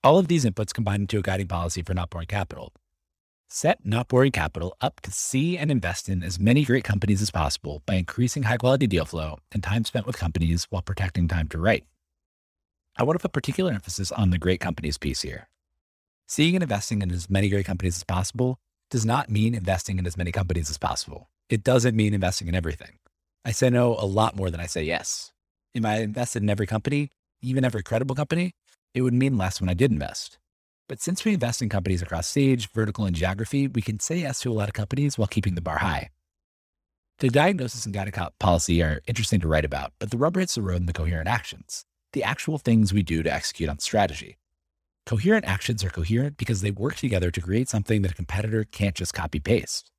All 0.04 0.18
of 0.18 0.28
these 0.28 0.46
inputs 0.46 0.74
combine 0.74 1.02
into 1.02 1.20
a 1.20 1.22
guiding 1.22 1.48
policy 1.48 1.84
for 1.84 1.94
not 1.94 2.10
boring 2.10 2.28
capital 2.28 2.74
Set 3.50 3.86
Not 3.86 4.10
Boring 4.10 4.34
Capital 4.34 4.76
up 4.82 5.00
to 5.02 5.12
see 5.12 5.58
and 5.58 5.72
invest 5.72 6.10
in 6.10 6.22
as 6.22 6.38
many 6.38 6.66
great 6.66 6.84
companies 6.84 7.22
as 7.22 7.32
possible 7.32 7.82
by 7.86 7.94
increasing 7.94 8.44
high 8.44 8.58
quality 8.58 8.88
deal 8.88 9.06
flow 9.06 9.40
and 9.54 9.64
time 9.64 9.86
spent 9.86 10.06
with 10.06 10.18
companies 10.18 10.66
while 10.70 10.82
protecting 10.82 11.30
time 11.30 11.48
to 11.50 11.58
write. 11.58 11.86
I 12.98 13.04
want 13.04 13.18
to 13.18 13.22
put 13.22 13.32
particular 13.32 13.72
emphasis 13.72 14.12
on 14.12 14.32
the 14.32 14.38
great 14.38 14.60
companies 14.60 14.98
piece 14.98 15.22
here. 15.22 15.48
Seeing 16.28 16.56
and 16.56 16.64
investing 16.64 17.02
in 17.02 17.10
as 17.10 17.30
many 17.30 17.48
great 17.48 17.66
companies 17.66 17.96
as 17.96 18.04
possible 18.04 18.60
does 18.90 19.06
not 19.06 19.30
mean 19.30 19.56
investing 19.56 19.98
in 19.98 20.06
as 20.06 20.18
many 20.18 20.34
companies 20.34 20.70
as 20.70 20.78
possible. 20.78 21.30
It 21.50 21.64
doesn't 21.64 21.96
mean 21.96 22.14
investing 22.14 22.50
in 22.50 22.56
everything. 22.56 23.00
I 23.46 23.52
say 23.52 23.70
no 23.70 23.96
a 23.98 24.06
lot 24.06 24.36
more 24.36 24.52
than 24.52 24.60
I 24.60 24.66
say 24.66 24.84
yes. 24.84 25.32
If 25.74 25.86
I 25.86 26.00
invested 26.00 26.44
in 26.44 26.50
every 26.50 26.68
company, 26.68 27.12
even 27.42 27.64
every 27.64 27.82
credible 27.82 28.16
company, 28.16 28.56
it 28.94 29.04
would 29.04 29.14
mean 29.14 29.38
less 29.38 29.62
when 29.62 29.70
I 29.70 29.74
did 29.74 29.94
invest. 29.94 30.38
But 30.88 31.02
since 31.02 31.26
we 31.26 31.34
invest 31.34 31.62
in 31.62 31.70
companies 31.70 32.02
across 32.02 32.28
stage, 32.28 32.72
vertical, 32.72 33.06
and 33.06 33.16
geography, 33.16 33.68
we 33.68 33.82
can 33.82 34.00
say 34.00 34.20
yes 34.20 34.40
to 34.42 34.52
a 34.52 34.54
lot 34.54 34.70
of 34.70 34.74
companies 34.74 35.18
while 35.18 35.28
keeping 35.28 35.56
the 35.56 35.62
bar 35.62 35.80
high. 35.80 36.12
The 37.20 37.30
diagnosis 37.30 37.86
and 37.86 37.94
guided 37.94 38.16
policy 38.40 38.82
are 38.84 39.02
interesting 39.08 39.40
to 39.42 39.48
write 39.48 39.66
about, 39.66 39.92
but 40.00 40.12
the 40.12 40.18
rubber 40.18 40.40
hits 40.40 40.56
the 40.56 40.62
road 40.62 40.78
in 40.78 40.86
the 40.86 40.94
coherent 40.94 41.28
actions, 41.28 41.84
the 42.14 42.24
actual 42.24 42.58
things 42.58 42.94
we 42.94 43.04
do 43.04 43.24
to 43.24 43.34
execute 43.34 43.70
on 43.70 43.80
strategy. 43.80 44.38
Coherent 45.06 45.46
actions 45.46 45.84
are 45.84 45.90
coherent 45.90 46.38
because 46.38 46.62
they 46.62 46.72
work 46.72 46.96
together 46.96 47.32
to 47.32 47.42
create 47.42 47.70
something 47.70 48.02
that 48.02 48.12
a 48.12 48.16
competitor 48.16 48.64
can't 48.64 48.96
just 48.96 49.14
copy 49.14 49.40
paste. 49.40 49.90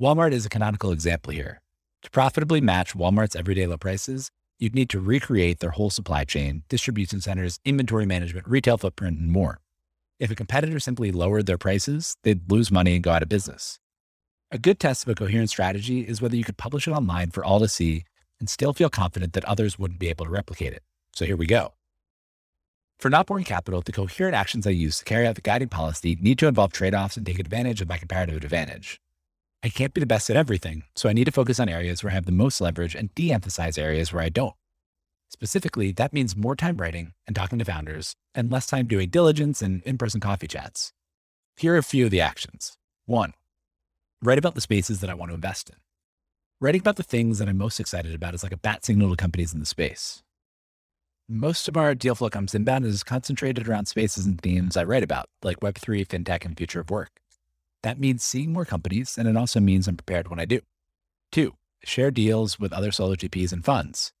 Walmart 0.00 0.32
is 0.32 0.46
a 0.46 0.50
canonical 0.50 0.92
example 0.92 1.32
here. 1.32 1.60
To 2.02 2.10
profitably 2.10 2.60
match 2.60 2.94
Walmart's 2.94 3.36
everyday 3.36 3.66
low 3.66 3.76
prices, 3.76 4.30
you'd 4.58 4.74
need 4.74 4.90
to 4.90 5.00
recreate 5.00 5.58
their 5.58 5.70
whole 5.70 5.90
supply 5.90 6.24
chain, 6.24 6.62
distribution 6.68 7.20
centers, 7.20 7.58
inventory 7.64 8.06
management, 8.06 8.46
retail 8.46 8.78
footprint, 8.78 9.18
and 9.18 9.30
more. 9.30 9.60
If 10.20 10.30
a 10.30 10.34
competitor 10.34 10.78
simply 10.78 11.10
lowered 11.10 11.46
their 11.46 11.56
prices, 11.56 12.18
they'd 12.24 12.52
lose 12.52 12.70
money 12.70 12.94
and 12.94 13.02
go 13.02 13.10
out 13.10 13.22
of 13.22 13.30
business. 13.30 13.80
A 14.50 14.58
good 14.58 14.78
test 14.78 15.04
of 15.04 15.08
a 15.08 15.14
coherent 15.14 15.48
strategy 15.48 16.02
is 16.02 16.20
whether 16.20 16.36
you 16.36 16.44
could 16.44 16.58
publish 16.58 16.86
it 16.86 16.90
online 16.90 17.30
for 17.30 17.42
all 17.42 17.58
to 17.58 17.68
see 17.68 18.04
and 18.38 18.50
still 18.50 18.74
feel 18.74 18.90
confident 18.90 19.32
that 19.32 19.46
others 19.46 19.78
wouldn't 19.78 19.98
be 19.98 20.10
able 20.10 20.26
to 20.26 20.30
replicate 20.30 20.74
it. 20.74 20.82
So 21.14 21.24
here 21.24 21.38
we 21.38 21.46
go. 21.46 21.72
For 22.98 23.08
not 23.08 23.28
boring 23.28 23.44
capital, 23.44 23.80
the 23.80 23.92
coherent 23.92 24.34
actions 24.34 24.66
I 24.66 24.70
use 24.70 24.98
to 24.98 25.06
carry 25.06 25.26
out 25.26 25.36
the 25.36 25.40
guiding 25.40 25.68
policy 25.68 26.18
need 26.20 26.38
to 26.40 26.48
involve 26.48 26.74
trade 26.74 26.94
offs 26.94 27.16
and 27.16 27.24
take 27.24 27.38
advantage 27.38 27.80
of 27.80 27.88
my 27.88 27.96
comparative 27.96 28.36
advantage. 28.36 29.00
I 29.62 29.70
can't 29.70 29.94
be 29.94 30.02
the 30.02 30.06
best 30.06 30.28
at 30.28 30.36
everything, 30.36 30.82
so 30.94 31.08
I 31.08 31.14
need 31.14 31.24
to 31.24 31.32
focus 31.32 31.58
on 31.58 31.70
areas 31.70 32.04
where 32.04 32.10
I 32.10 32.14
have 32.14 32.26
the 32.26 32.32
most 32.32 32.60
leverage 32.60 32.94
and 32.94 33.14
de 33.14 33.32
emphasize 33.32 33.78
areas 33.78 34.12
where 34.12 34.22
I 34.22 34.28
don't. 34.28 34.54
Specifically, 35.30 35.92
that 35.92 36.12
means 36.12 36.36
more 36.36 36.56
time 36.56 36.76
writing 36.76 37.12
and 37.26 37.36
talking 37.36 37.58
to 37.60 37.64
founders 37.64 38.16
and 38.34 38.50
less 38.50 38.66
time 38.66 38.86
doing 38.86 39.08
diligence 39.08 39.62
and 39.62 39.82
in 39.84 39.96
person 39.96 40.20
coffee 40.20 40.48
chats. 40.48 40.92
Here 41.56 41.74
are 41.74 41.78
a 41.78 41.82
few 41.84 42.04
of 42.04 42.10
the 42.10 42.20
actions. 42.20 42.76
One, 43.06 43.34
write 44.22 44.38
about 44.38 44.56
the 44.56 44.60
spaces 44.60 45.00
that 45.00 45.08
I 45.10 45.14
want 45.14 45.30
to 45.30 45.34
invest 45.36 45.70
in. 45.70 45.76
Writing 46.60 46.80
about 46.80 46.96
the 46.96 47.04
things 47.04 47.38
that 47.38 47.48
I'm 47.48 47.58
most 47.58 47.78
excited 47.78 48.12
about 48.12 48.34
is 48.34 48.42
like 48.42 48.52
a 48.52 48.58
bat 48.58 48.84
signal 48.84 49.10
to 49.10 49.16
companies 49.16 49.54
in 49.54 49.60
the 49.60 49.66
space. 49.66 50.22
Most 51.28 51.68
of 51.68 51.76
our 51.76 51.94
deal 51.94 52.16
flow 52.16 52.28
comes 52.28 52.56
inbound 52.56 52.84
is 52.84 53.04
concentrated 53.04 53.68
around 53.68 53.86
spaces 53.86 54.26
and 54.26 54.40
themes 54.40 54.76
I 54.76 54.82
write 54.82 55.04
about, 55.04 55.28
like 55.44 55.60
Web3, 55.60 56.06
FinTech, 56.08 56.44
and 56.44 56.58
future 56.58 56.80
of 56.80 56.90
work. 56.90 57.20
That 57.84 58.00
means 58.00 58.24
seeing 58.24 58.52
more 58.52 58.64
companies, 58.64 59.16
and 59.16 59.28
it 59.28 59.36
also 59.36 59.60
means 59.60 59.86
I'm 59.86 59.96
prepared 59.96 60.28
when 60.28 60.40
I 60.40 60.44
do. 60.44 60.60
Two, 61.30 61.54
share 61.84 62.10
deals 62.10 62.58
with 62.58 62.72
other 62.72 62.90
solo 62.90 63.14
GPs 63.14 63.52
and 63.52 63.64
funds. 63.64 64.12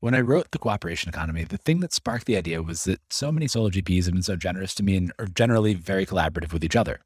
When 0.00 0.14
I 0.14 0.20
wrote 0.20 0.52
The 0.52 0.58
Cooperation 0.58 1.08
Economy, 1.08 1.42
the 1.42 1.58
thing 1.58 1.80
that 1.80 1.92
sparked 1.92 2.26
the 2.26 2.36
idea 2.36 2.62
was 2.62 2.84
that 2.84 3.00
so 3.10 3.32
many 3.32 3.48
solo 3.48 3.68
GPs 3.68 4.04
have 4.04 4.14
been 4.14 4.22
so 4.22 4.36
generous 4.36 4.72
to 4.76 4.84
me 4.84 4.96
and 4.96 5.12
are 5.18 5.26
generally 5.26 5.74
very 5.74 6.06
collaborative 6.06 6.52
with 6.52 6.62
each 6.62 6.76
other. 6.76 7.00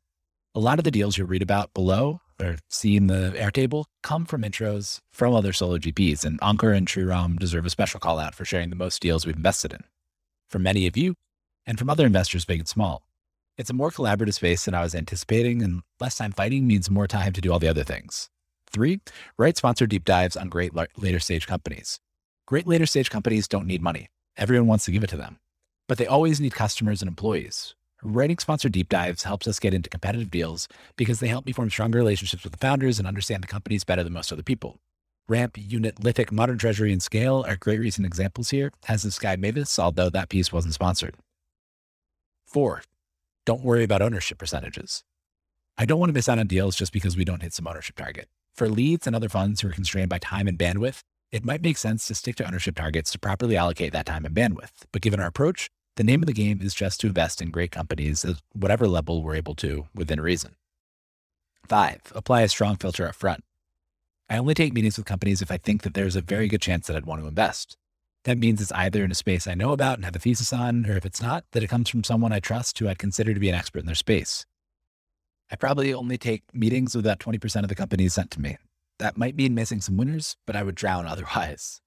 A 0.54 0.60
lot 0.60 0.76
of 0.76 0.84
the 0.84 0.90
deals 0.90 1.16
you'll 1.16 1.26
read 1.26 1.40
about 1.40 1.72
below 1.72 2.20
or 2.38 2.58
see 2.68 2.98
in 2.98 3.06
the 3.06 3.32
Airtable 3.34 3.86
come 4.02 4.26
from 4.26 4.42
intros 4.42 4.98
from 5.10 5.32
other 5.32 5.54
solo 5.54 5.78
GPs, 5.78 6.22
and 6.22 6.38
Ankur 6.42 6.76
and 6.76 6.86
Sriram 6.86 7.38
deserve 7.38 7.64
a 7.64 7.70
special 7.70 7.98
call 7.98 8.18
out 8.18 8.34
for 8.34 8.44
sharing 8.44 8.68
the 8.68 8.76
most 8.76 9.00
deals 9.00 9.24
we've 9.24 9.36
invested 9.36 9.72
in. 9.72 9.84
from 10.50 10.62
many 10.62 10.86
of 10.86 10.94
you 10.94 11.14
and 11.64 11.78
from 11.78 11.88
other 11.88 12.04
investors, 12.04 12.44
big 12.44 12.58
and 12.58 12.68
small. 12.68 13.04
It's 13.56 13.70
a 13.70 13.74
more 13.74 13.90
collaborative 13.90 14.34
space 14.34 14.66
than 14.66 14.74
I 14.74 14.82
was 14.82 14.94
anticipating, 14.94 15.62
and 15.62 15.80
less 15.98 16.16
time 16.16 16.32
fighting 16.32 16.66
means 16.66 16.90
more 16.90 17.06
time 17.06 17.32
to 17.32 17.40
do 17.40 17.50
all 17.50 17.58
the 17.58 17.68
other 17.68 17.84
things. 17.84 18.28
Three, 18.70 19.00
write 19.38 19.56
sponsored 19.56 19.88
deep 19.88 20.04
dives 20.04 20.36
on 20.36 20.50
great 20.50 20.72
later 20.98 21.20
stage 21.20 21.46
companies. 21.46 21.98
Great 22.52 22.66
later 22.66 22.84
stage 22.84 23.08
companies 23.08 23.48
don't 23.48 23.66
need 23.66 23.80
money. 23.80 24.08
Everyone 24.36 24.66
wants 24.66 24.84
to 24.84 24.90
give 24.90 25.02
it 25.02 25.08
to 25.08 25.16
them, 25.16 25.38
but 25.88 25.96
they 25.96 26.06
always 26.06 26.38
need 26.38 26.54
customers 26.54 27.00
and 27.00 27.08
employees. 27.08 27.74
Writing 28.02 28.36
sponsored 28.36 28.72
deep 28.72 28.90
dives 28.90 29.22
helps 29.22 29.48
us 29.48 29.58
get 29.58 29.72
into 29.72 29.88
competitive 29.88 30.30
deals 30.30 30.68
because 30.96 31.18
they 31.18 31.28
help 31.28 31.46
me 31.46 31.52
form 31.52 31.70
stronger 31.70 31.98
relationships 31.98 32.44
with 32.44 32.52
the 32.52 32.58
founders 32.58 32.98
and 32.98 33.08
understand 33.08 33.42
the 33.42 33.46
companies 33.46 33.84
better 33.84 34.04
than 34.04 34.12
most 34.12 34.30
other 34.30 34.42
people. 34.42 34.78
Ramp, 35.30 35.56
Unit, 35.56 36.04
Lithic, 36.04 36.30
Modern 36.30 36.58
Treasury, 36.58 36.92
and 36.92 37.02
Scale 37.02 37.42
are 37.48 37.56
great 37.56 37.80
recent 37.80 38.06
examples 38.06 38.50
here, 38.50 38.70
as 38.86 39.02
is 39.06 39.14
Sky 39.14 39.34
Mavis, 39.36 39.78
although 39.78 40.10
that 40.10 40.28
piece 40.28 40.52
wasn't 40.52 40.74
sponsored. 40.74 41.16
Four, 42.46 42.82
don't 43.46 43.64
worry 43.64 43.84
about 43.84 44.02
ownership 44.02 44.36
percentages. 44.36 45.04
I 45.78 45.86
don't 45.86 45.98
want 45.98 46.10
to 46.10 46.14
miss 46.14 46.28
out 46.28 46.38
on 46.38 46.48
deals 46.48 46.76
just 46.76 46.92
because 46.92 47.16
we 47.16 47.24
don't 47.24 47.40
hit 47.40 47.54
some 47.54 47.66
ownership 47.66 47.96
target. 47.96 48.28
For 48.54 48.68
leads 48.68 49.06
and 49.06 49.16
other 49.16 49.30
funds 49.30 49.62
who 49.62 49.68
are 49.68 49.72
constrained 49.72 50.10
by 50.10 50.18
time 50.18 50.46
and 50.46 50.58
bandwidth, 50.58 51.00
it 51.32 51.44
might 51.44 51.62
make 51.62 51.78
sense 51.78 52.06
to 52.06 52.14
stick 52.14 52.36
to 52.36 52.46
ownership 52.46 52.76
targets 52.76 53.10
to 53.10 53.18
properly 53.18 53.56
allocate 53.56 53.92
that 53.92 54.06
time 54.06 54.26
and 54.26 54.34
bandwidth. 54.34 54.84
But 54.92 55.02
given 55.02 55.18
our 55.18 55.26
approach, 55.26 55.70
the 55.96 56.04
name 56.04 56.22
of 56.22 56.26
the 56.26 56.34
game 56.34 56.60
is 56.62 56.74
just 56.74 57.00
to 57.00 57.06
invest 57.06 57.40
in 57.40 57.50
great 57.50 57.70
companies 57.70 58.24
at 58.24 58.36
whatever 58.52 58.86
level 58.86 59.22
we're 59.22 59.34
able 59.34 59.54
to 59.56 59.86
within 59.94 60.20
reason. 60.20 60.54
Five, 61.66 62.00
apply 62.14 62.42
a 62.42 62.48
strong 62.48 62.76
filter 62.76 63.08
up 63.08 63.14
front. 63.14 63.42
I 64.28 64.36
only 64.38 64.54
take 64.54 64.74
meetings 64.74 64.96
with 64.96 65.06
companies 65.06 65.42
if 65.42 65.50
I 65.50 65.56
think 65.56 65.82
that 65.82 65.94
there's 65.94 66.16
a 66.16 66.22
very 66.22 66.48
good 66.48 66.62
chance 66.62 66.86
that 66.86 66.96
I'd 66.96 67.06
want 67.06 67.22
to 67.22 67.28
invest. 67.28 67.76
That 68.24 68.38
means 68.38 68.60
it's 68.60 68.72
either 68.72 69.02
in 69.02 69.10
a 69.10 69.16
space 69.16 69.46
I 69.46 69.54
know 69.54 69.72
about 69.72 69.96
and 69.96 70.04
have 70.04 70.14
a 70.14 70.18
thesis 70.18 70.52
on, 70.52 70.86
or 70.86 70.96
if 70.96 71.04
it's 71.04 71.20
not, 71.20 71.44
that 71.52 71.62
it 71.62 71.68
comes 71.68 71.88
from 71.88 72.04
someone 72.04 72.32
I 72.32 72.40
trust 72.40 72.78
who 72.78 72.88
I'd 72.88 72.98
consider 72.98 73.34
to 73.34 73.40
be 73.40 73.48
an 73.48 73.54
expert 73.54 73.80
in 73.80 73.86
their 73.86 73.94
space. 73.94 74.46
I 75.50 75.56
probably 75.56 75.92
only 75.92 76.18
take 76.18 76.42
meetings 76.54 76.94
with 76.94 77.04
about 77.04 77.18
20% 77.18 77.62
of 77.62 77.68
the 77.68 77.74
companies 77.74 78.14
sent 78.14 78.30
to 78.32 78.40
me. 78.40 78.56
That 79.02 79.18
might 79.18 79.34
mean 79.34 79.52
missing 79.52 79.80
some 79.80 79.96
winners, 79.96 80.36
but 80.46 80.54
I 80.54 80.62
would 80.62 80.76
drown 80.76 81.06
otherwise. 81.08 81.80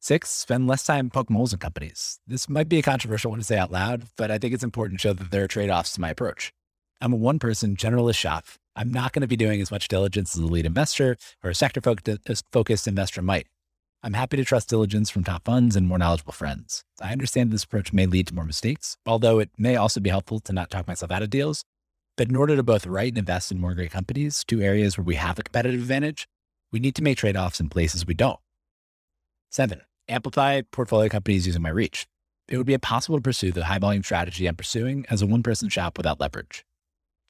Six, 0.00 0.30
spend 0.30 0.66
less 0.66 0.82
time 0.82 1.08
poking 1.08 1.36
holes 1.36 1.52
in 1.52 1.60
companies. 1.60 2.18
This 2.26 2.48
might 2.48 2.68
be 2.68 2.80
a 2.80 2.82
controversial 2.82 3.30
one 3.30 3.38
to 3.38 3.44
say 3.44 3.56
out 3.56 3.70
loud, 3.70 4.08
but 4.16 4.32
I 4.32 4.38
think 4.38 4.52
it's 4.52 4.64
important 4.64 4.98
to 4.98 5.02
show 5.02 5.12
that 5.12 5.30
there 5.30 5.44
are 5.44 5.48
trade 5.48 5.70
offs 5.70 5.92
to 5.92 6.00
my 6.00 6.10
approach. 6.10 6.52
I'm 7.00 7.12
a 7.12 7.16
one 7.16 7.38
person 7.38 7.76
generalist 7.76 8.16
shop. 8.16 8.46
I'm 8.74 8.90
not 8.90 9.12
going 9.12 9.20
to 9.20 9.28
be 9.28 9.36
doing 9.36 9.60
as 9.60 9.70
much 9.70 9.86
diligence 9.86 10.34
as 10.34 10.42
a 10.42 10.46
lead 10.46 10.66
investor 10.66 11.16
or 11.44 11.50
a 11.50 11.54
sector 11.54 11.80
uh, 11.88 12.34
focused 12.50 12.88
investor 12.88 13.22
might. 13.22 13.46
I'm 14.02 14.14
happy 14.14 14.36
to 14.36 14.44
trust 14.44 14.70
diligence 14.70 15.10
from 15.10 15.22
top 15.22 15.44
funds 15.44 15.76
and 15.76 15.86
more 15.86 15.98
knowledgeable 15.98 16.32
friends. 16.32 16.82
I 17.00 17.12
understand 17.12 17.52
this 17.52 17.62
approach 17.62 17.92
may 17.92 18.06
lead 18.06 18.26
to 18.26 18.34
more 18.34 18.44
mistakes, 18.44 18.96
although 19.06 19.38
it 19.38 19.50
may 19.56 19.76
also 19.76 20.00
be 20.00 20.10
helpful 20.10 20.40
to 20.40 20.52
not 20.52 20.68
talk 20.68 20.88
myself 20.88 21.12
out 21.12 21.22
of 21.22 21.30
deals. 21.30 21.64
But 22.16 22.28
in 22.28 22.36
order 22.36 22.56
to 22.56 22.62
both 22.62 22.86
write 22.86 23.08
and 23.08 23.18
invest 23.18 23.50
in 23.50 23.60
more 23.60 23.74
great 23.74 23.90
companies, 23.90 24.44
two 24.44 24.60
areas 24.60 24.96
where 24.96 25.04
we 25.04 25.16
have 25.16 25.38
a 25.38 25.42
competitive 25.42 25.80
advantage, 25.80 26.28
we 26.72 26.80
need 26.80 26.94
to 26.96 27.02
make 27.02 27.18
trade 27.18 27.36
offs 27.36 27.60
in 27.60 27.68
places 27.68 28.06
we 28.06 28.14
don't. 28.14 28.38
Seven, 29.50 29.80
amplify 30.08 30.62
portfolio 30.70 31.08
companies 31.08 31.46
using 31.46 31.62
my 31.62 31.68
reach. 31.68 32.06
It 32.48 32.56
would 32.56 32.66
be 32.66 32.74
impossible 32.74 33.18
to 33.18 33.22
pursue 33.22 33.52
the 33.52 33.64
high 33.64 33.78
volume 33.78 34.02
strategy 34.02 34.46
I'm 34.46 34.56
pursuing 34.56 35.06
as 35.10 35.22
a 35.22 35.26
one 35.26 35.42
person 35.42 35.68
shop 35.68 35.96
without 35.96 36.20
leverage. 36.20 36.64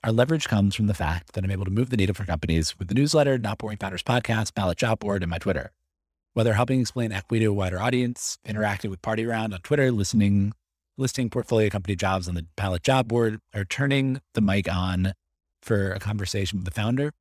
Our 0.03 0.13
leverage 0.13 0.49
comes 0.49 0.75
from 0.75 0.87
the 0.87 0.95
fact 0.95 1.33
that 1.33 1.45
I'm 1.45 1.51
able 1.51 1.65
to 1.65 1.71
move 1.71 1.91
the 1.91 1.97
needle 1.97 2.15
for 2.15 2.25
companies 2.25 2.79
with 2.79 2.89
the 2.89 2.95
newsletter, 2.95 3.39
Not 3.39 3.59
Boring 3.59 3.79
Founders 3.79 4.03
podcast, 4.03 4.55
Pallet 4.55 4.79
Job 4.79 4.99
Board, 4.99 5.23
and 5.23 5.31
my 5.31 5.39
Twitter 5.39 5.73
whether 6.35 6.53
helping 6.53 6.81
explain 6.81 7.13
equity 7.13 7.45
to 7.45 7.51
a 7.51 7.55
wider 7.55 7.81
audience, 7.81 8.39
interacting 8.45 8.91
with 8.91 9.01
Party 9.01 9.25
Round 9.25 9.55
on 9.55 9.61
Twitter, 9.61 9.91
listening, 9.91 10.53
listing 10.97 11.31
portfolio 11.31 11.69
company 11.69 11.97
jobs 11.97 12.29
on 12.29 12.35
the 12.35 12.47
Pallet 12.57 12.83
Job 12.83 13.09
Board, 13.09 13.41
or 13.55 13.65
turning 13.65 14.21
the 14.35 14.41
mic 14.41 14.73
on 14.73 15.15
for 15.63 15.93
a 15.93 15.99
conversation 15.99 16.59
with 16.59 16.67
the 16.67 16.71
founder, 16.71 17.13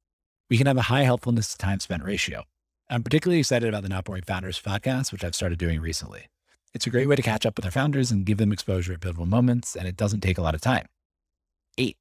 we 0.49 0.57
can 0.57 0.67
have 0.67 0.77
a 0.77 0.83
high 0.83 1.03
helpfulness 1.03 1.51
to 1.51 1.57
time 1.57 1.79
spent 1.79 2.03
ratio. 2.03 2.43
I'm 2.89 3.03
particularly 3.03 3.39
excited 3.39 3.69
about 3.69 3.83
the 3.83 3.89
Not 3.89 4.03
Boring 4.05 4.23
Founders 4.23 4.62
podcast, 4.62 5.12
which 5.12 5.23
I've 5.23 5.36
started 5.36 5.57
doing 5.57 5.79
recently. 5.79 6.27
It's 6.73 6.86
a 6.86 6.89
great 6.89 7.07
way 7.07 7.15
to 7.15 7.21
catch 7.21 7.45
up 7.45 7.55
with 7.55 7.65
our 7.65 7.71
founders 7.71 8.12
and 8.12 8.25
give 8.25 8.38
them 8.38 8.51
exposure 8.51 8.93
at 8.93 9.01
pivotal 9.01 9.25
moments, 9.25 9.75
and 9.75 9.88
it 9.88 9.95
doesn't 9.95 10.21
take 10.21 10.38
a 10.38 10.41
lot 10.41 10.55
of 10.55 10.62
time. 10.62 10.88
Eight, 11.77 11.97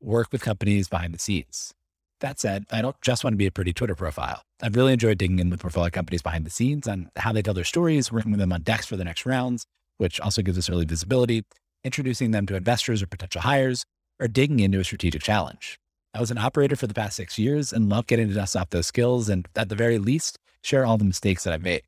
work 0.00 0.28
with 0.32 0.42
companies 0.42 0.88
behind 0.88 1.14
the 1.14 1.18
scenes. 1.18 1.74
That 2.20 2.38
said, 2.38 2.66
I 2.70 2.82
don't 2.82 3.00
just 3.00 3.24
want 3.24 3.32
to 3.34 3.38
be 3.38 3.46
a 3.46 3.50
pretty 3.50 3.72
Twitter 3.72 3.94
profile. 3.94 4.42
I've 4.62 4.76
really 4.76 4.92
enjoyed 4.92 5.16
digging 5.18 5.38
in 5.38 5.48
with 5.48 5.60
portfolio 5.60 5.90
companies 5.90 6.20
behind 6.22 6.44
the 6.44 6.50
scenes 6.50 6.86
on 6.86 7.10
how 7.16 7.32
they 7.32 7.40
tell 7.40 7.54
their 7.54 7.64
stories, 7.64 8.12
working 8.12 8.32
with 8.32 8.40
them 8.40 8.52
on 8.52 8.62
decks 8.62 8.84
for 8.84 8.96
the 8.96 9.04
next 9.04 9.24
rounds, 9.24 9.66
which 10.00 10.18
also 10.18 10.40
gives 10.40 10.56
us 10.56 10.70
early 10.70 10.86
visibility, 10.86 11.44
introducing 11.84 12.30
them 12.30 12.46
to 12.46 12.56
investors 12.56 13.02
or 13.02 13.06
potential 13.06 13.42
hires, 13.42 13.84
or 14.18 14.28
digging 14.28 14.60
into 14.60 14.80
a 14.80 14.84
strategic 14.84 15.22
challenge. 15.22 15.78
I 16.14 16.20
was 16.20 16.30
an 16.30 16.38
operator 16.38 16.74
for 16.74 16.86
the 16.86 16.94
past 16.94 17.16
six 17.16 17.38
years 17.38 17.72
and 17.72 17.90
love 17.90 18.06
getting 18.06 18.28
to 18.28 18.34
dust 18.34 18.56
off 18.56 18.70
those 18.70 18.86
skills 18.86 19.28
and, 19.28 19.46
at 19.54 19.68
the 19.68 19.74
very 19.74 19.98
least, 19.98 20.38
share 20.62 20.86
all 20.86 20.96
the 20.96 21.04
mistakes 21.04 21.44
that 21.44 21.52
I've 21.52 21.62
made. 21.62 21.82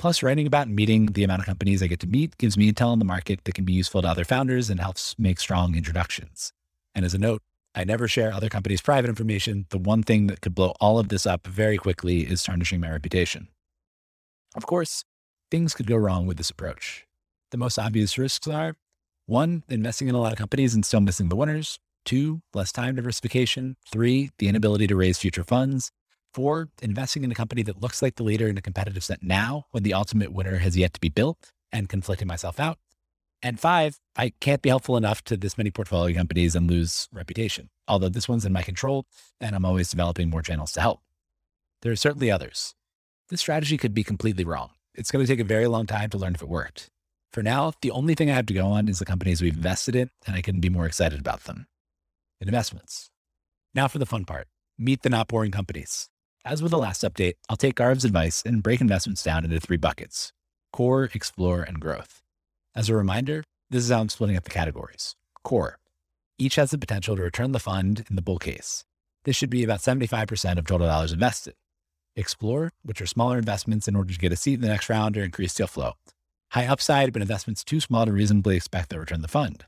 Plus, 0.00 0.22
writing 0.22 0.46
about 0.46 0.66
and 0.66 0.76
meeting 0.76 1.06
the 1.06 1.24
amount 1.24 1.40
of 1.40 1.46
companies 1.46 1.82
I 1.82 1.86
get 1.86 2.00
to 2.00 2.06
meet 2.06 2.36
gives 2.38 2.56
me 2.56 2.70
intel 2.70 2.88
on 2.88 2.98
the 2.98 3.04
market 3.04 3.40
that 3.44 3.54
can 3.54 3.64
be 3.64 3.72
useful 3.72 4.02
to 4.02 4.08
other 4.08 4.24
founders 4.24 4.68
and 4.68 4.80
helps 4.80 5.16
make 5.18 5.40
strong 5.40 5.76
introductions. 5.76 6.52
And 6.94 7.04
as 7.04 7.14
a 7.14 7.18
note, 7.18 7.42
I 7.74 7.84
never 7.84 8.08
share 8.08 8.32
other 8.32 8.48
companies' 8.48 8.80
private 8.80 9.08
information. 9.08 9.66
The 9.70 9.78
one 9.78 10.02
thing 10.02 10.26
that 10.26 10.40
could 10.40 10.54
blow 10.54 10.74
all 10.80 10.98
of 10.98 11.08
this 11.08 11.24
up 11.26 11.46
very 11.46 11.78
quickly 11.78 12.20
is 12.20 12.42
tarnishing 12.42 12.80
my 12.80 12.90
reputation. 12.90 13.48
Of 14.56 14.66
course, 14.66 15.04
things 15.50 15.74
could 15.74 15.86
go 15.86 15.96
wrong 15.96 16.26
with 16.26 16.36
this 16.36 16.50
approach. 16.50 17.07
The 17.50 17.58
most 17.58 17.78
obvious 17.78 18.18
risks 18.18 18.46
are 18.46 18.76
one, 19.28 19.62
investing 19.68 20.08
in 20.08 20.14
a 20.14 20.20
lot 20.20 20.32
of 20.32 20.38
companies 20.38 20.74
and 20.74 20.84
still 20.84 21.00
missing 21.00 21.28
the 21.28 21.36
winners. 21.36 21.78
Two, 22.04 22.40
less 22.54 22.72
time 22.72 22.96
diversification. 22.96 23.76
Three, 23.90 24.30
the 24.38 24.48
inability 24.48 24.86
to 24.86 24.96
raise 24.96 25.18
future 25.18 25.44
funds. 25.44 25.92
Four, 26.32 26.68
investing 26.80 27.24
in 27.24 27.30
a 27.30 27.34
company 27.34 27.62
that 27.64 27.82
looks 27.82 28.00
like 28.00 28.16
the 28.16 28.22
leader 28.22 28.48
in 28.48 28.56
a 28.56 28.62
competitive 28.62 29.04
set 29.04 29.22
now 29.22 29.66
when 29.70 29.82
the 29.82 29.92
ultimate 29.92 30.32
winner 30.32 30.58
has 30.58 30.76
yet 30.76 30.94
to 30.94 31.00
be 31.00 31.10
built 31.10 31.52
and 31.70 31.90
conflicting 31.90 32.26
myself 32.26 32.58
out. 32.58 32.78
And 33.42 33.60
five, 33.60 33.98
I 34.16 34.32
can't 34.40 34.62
be 34.62 34.70
helpful 34.70 34.96
enough 34.96 35.22
to 35.24 35.36
this 35.36 35.58
many 35.58 35.70
portfolio 35.70 36.16
companies 36.16 36.56
and 36.56 36.68
lose 36.68 37.08
reputation, 37.12 37.68
although 37.86 38.08
this 38.08 38.28
one's 38.28 38.46
in 38.46 38.52
my 38.52 38.62
control 38.62 39.04
and 39.40 39.54
I'm 39.54 39.64
always 39.64 39.90
developing 39.90 40.30
more 40.30 40.42
channels 40.42 40.72
to 40.72 40.80
help. 40.80 41.00
There 41.82 41.92
are 41.92 41.96
certainly 41.96 42.30
others. 42.30 42.74
This 43.28 43.40
strategy 43.40 43.76
could 43.76 43.92
be 43.92 44.04
completely 44.04 44.44
wrong. 44.44 44.70
It's 44.94 45.10
going 45.10 45.24
to 45.24 45.30
take 45.30 45.40
a 45.40 45.44
very 45.44 45.66
long 45.66 45.86
time 45.86 46.08
to 46.10 46.18
learn 46.18 46.34
if 46.34 46.42
it 46.42 46.48
worked. 46.48 46.90
For 47.32 47.42
now, 47.42 47.72
the 47.82 47.90
only 47.90 48.14
thing 48.14 48.30
I 48.30 48.34
have 48.34 48.46
to 48.46 48.54
go 48.54 48.66
on 48.66 48.88
is 48.88 48.98
the 48.98 49.04
companies 49.04 49.42
we've 49.42 49.56
invested 49.56 49.94
in, 49.94 50.10
and 50.26 50.34
I 50.34 50.42
couldn't 50.42 50.62
be 50.62 50.70
more 50.70 50.86
excited 50.86 51.20
about 51.20 51.44
them. 51.44 51.66
Investments. 52.40 53.10
Now 53.74 53.88
for 53.88 53.98
the 53.98 54.06
fun 54.06 54.24
part 54.24 54.48
meet 54.78 55.02
the 55.02 55.10
not 55.10 55.28
boring 55.28 55.50
companies. 55.50 56.08
As 56.44 56.62
with 56.62 56.70
the 56.70 56.78
last 56.78 57.02
update, 57.02 57.34
I'll 57.48 57.56
take 57.56 57.74
Garv's 57.74 58.04
advice 58.04 58.42
and 58.46 58.62
break 58.62 58.80
investments 58.80 59.22
down 59.22 59.44
into 59.44 59.60
three 59.60 59.76
buckets 59.76 60.32
core, 60.72 61.10
explore, 61.14 61.62
and 61.62 61.80
growth. 61.80 62.22
As 62.74 62.88
a 62.88 62.94
reminder, 62.94 63.42
this 63.70 63.82
is 63.84 63.90
how 63.90 64.00
I'm 64.00 64.08
splitting 64.08 64.36
up 64.36 64.44
the 64.44 64.50
categories. 64.50 65.16
Core. 65.42 65.78
Each 66.38 66.54
has 66.54 66.70
the 66.70 66.78
potential 66.78 67.16
to 67.16 67.22
return 67.22 67.52
the 67.52 67.58
fund 67.58 68.04
in 68.08 68.16
the 68.16 68.22
bull 68.22 68.38
case. 68.38 68.84
This 69.24 69.34
should 69.34 69.50
be 69.50 69.64
about 69.64 69.80
75% 69.80 70.58
of 70.58 70.66
total 70.66 70.86
dollars 70.86 71.12
invested. 71.12 71.54
Explore, 72.14 72.72
which 72.82 73.00
are 73.00 73.06
smaller 73.06 73.38
investments 73.38 73.88
in 73.88 73.96
order 73.96 74.12
to 74.12 74.18
get 74.18 74.32
a 74.32 74.36
seat 74.36 74.54
in 74.54 74.60
the 74.60 74.68
next 74.68 74.88
round 74.88 75.16
or 75.16 75.24
increase 75.24 75.54
deal 75.54 75.66
flow. 75.66 75.94
High 76.50 76.66
upside, 76.66 77.12
but 77.12 77.20
investments 77.20 77.62
too 77.62 77.78
small 77.78 78.06
to 78.06 78.12
reasonably 78.12 78.56
expect 78.56 78.88
they'll 78.88 79.00
return 79.00 79.20
the 79.20 79.28
fund. 79.28 79.66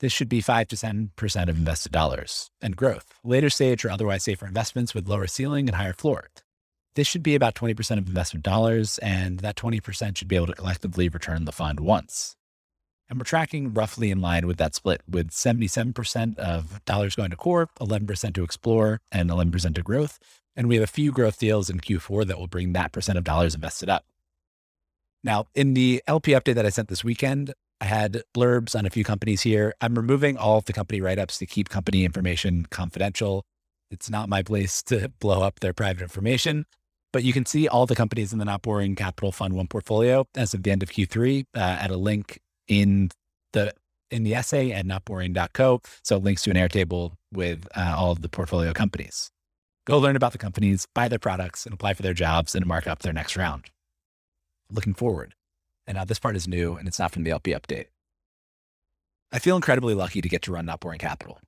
This 0.00 0.12
should 0.12 0.28
be 0.28 0.40
5 0.40 0.68
to 0.68 0.76
10% 0.76 1.48
of 1.48 1.56
invested 1.56 1.92
dollars. 1.92 2.50
And 2.60 2.76
growth, 2.76 3.14
later 3.24 3.50
stage 3.50 3.84
or 3.84 3.90
otherwise 3.90 4.24
safer 4.24 4.46
investments 4.46 4.94
with 4.94 5.08
lower 5.08 5.26
ceiling 5.26 5.68
and 5.68 5.76
higher 5.76 5.92
floor. 5.92 6.30
This 6.94 7.06
should 7.06 7.22
be 7.22 7.36
about 7.36 7.54
20% 7.54 7.98
of 7.98 8.08
investment 8.08 8.44
dollars, 8.44 8.98
and 8.98 9.38
that 9.40 9.54
20% 9.54 10.16
should 10.16 10.26
be 10.26 10.34
able 10.34 10.48
to 10.48 10.54
collectively 10.54 11.08
return 11.08 11.44
the 11.44 11.52
fund 11.52 11.78
once. 11.78 12.34
And 13.08 13.18
we're 13.18 13.24
tracking 13.24 13.72
roughly 13.72 14.10
in 14.10 14.20
line 14.20 14.46
with 14.46 14.56
that 14.58 14.74
split, 14.74 15.02
with 15.08 15.30
77% 15.30 16.38
of 16.38 16.84
dollars 16.84 17.14
going 17.14 17.30
to 17.30 17.36
core, 17.36 17.68
11% 17.80 18.34
to 18.34 18.42
explore, 18.42 19.00
and 19.12 19.30
11% 19.30 19.74
to 19.76 19.82
growth. 19.82 20.18
And 20.56 20.68
we 20.68 20.74
have 20.74 20.84
a 20.84 20.88
few 20.88 21.12
growth 21.12 21.38
deals 21.38 21.70
in 21.70 21.78
Q4 21.78 22.26
that 22.26 22.38
will 22.38 22.48
bring 22.48 22.72
that 22.72 22.90
percent 22.90 23.16
of 23.16 23.24
dollars 23.24 23.54
invested 23.54 23.88
up. 23.88 24.04
Now, 25.24 25.46
in 25.54 25.74
the 25.74 26.02
LP 26.06 26.32
update 26.32 26.54
that 26.54 26.66
I 26.66 26.70
sent 26.70 26.88
this 26.88 27.04
weekend, 27.04 27.52
I 27.80 27.84
had 27.84 28.22
blurbs 28.36 28.76
on 28.76 28.86
a 28.86 28.90
few 28.90 29.04
companies 29.04 29.42
here. 29.42 29.74
I'm 29.80 29.94
removing 29.94 30.36
all 30.36 30.58
of 30.58 30.64
the 30.64 30.72
company 30.72 31.00
write 31.00 31.18
ups 31.18 31.38
to 31.38 31.46
keep 31.46 31.68
company 31.68 32.04
information 32.04 32.66
confidential. 32.70 33.44
It's 33.90 34.10
not 34.10 34.28
my 34.28 34.42
place 34.42 34.82
to 34.84 35.08
blow 35.20 35.42
up 35.42 35.60
their 35.60 35.72
private 35.72 36.02
information, 36.02 36.66
but 37.12 37.24
you 37.24 37.32
can 37.32 37.46
see 37.46 37.68
all 37.68 37.86
the 37.86 37.94
companies 37.94 38.32
in 38.32 38.38
the 38.38 38.44
Not 38.44 38.62
Boring 38.62 38.94
Capital 38.94 39.32
Fund 39.32 39.54
One 39.54 39.68
portfolio 39.68 40.26
as 40.36 40.54
of 40.54 40.62
the 40.62 40.70
end 40.70 40.82
of 40.82 40.90
Q3 40.90 41.44
uh, 41.54 41.58
at 41.58 41.90
a 41.90 41.96
link 41.96 42.40
in 42.66 43.10
the 43.52 43.72
in 44.10 44.24
the 44.24 44.34
essay 44.34 44.72
at 44.72 44.86
notboring.co. 44.86 45.82
So 46.02 46.16
links 46.16 46.42
to 46.44 46.50
an 46.50 46.56
Airtable 46.56 47.12
with 47.32 47.68
uh, 47.76 47.94
all 47.96 48.12
of 48.12 48.22
the 48.22 48.28
portfolio 48.28 48.72
companies. 48.72 49.30
Go 49.86 49.98
learn 49.98 50.16
about 50.16 50.32
the 50.32 50.38
companies, 50.38 50.86
buy 50.94 51.08
their 51.08 51.18
products, 51.18 51.66
and 51.66 51.74
apply 51.74 51.94
for 51.94 52.02
their 52.02 52.14
jobs 52.14 52.54
and 52.54 52.66
mark 52.66 52.86
up 52.86 53.00
their 53.00 53.12
next 53.12 53.36
round. 53.36 53.70
Looking 54.70 54.94
forward. 54.94 55.34
And 55.86 55.96
now 55.96 56.04
this 56.04 56.18
part 56.18 56.36
is 56.36 56.46
new 56.46 56.76
and 56.76 56.86
it's 56.86 56.98
not 56.98 57.12
from 57.12 57.24
the 57.24 57.30
LP 57.30 57.52
update. 57.52 57.86
I 59.32 59.38
feel 59.38 59.56
incredibly 59.56 59.94
lucky 59.94 60.20
to 60.20 60.28
get 60.28 60.42
to 60.42 60.52
run 60.52 60.66
Not 60.66 60.80
Boring 60.80 60.98
Capital. 60.98 61.38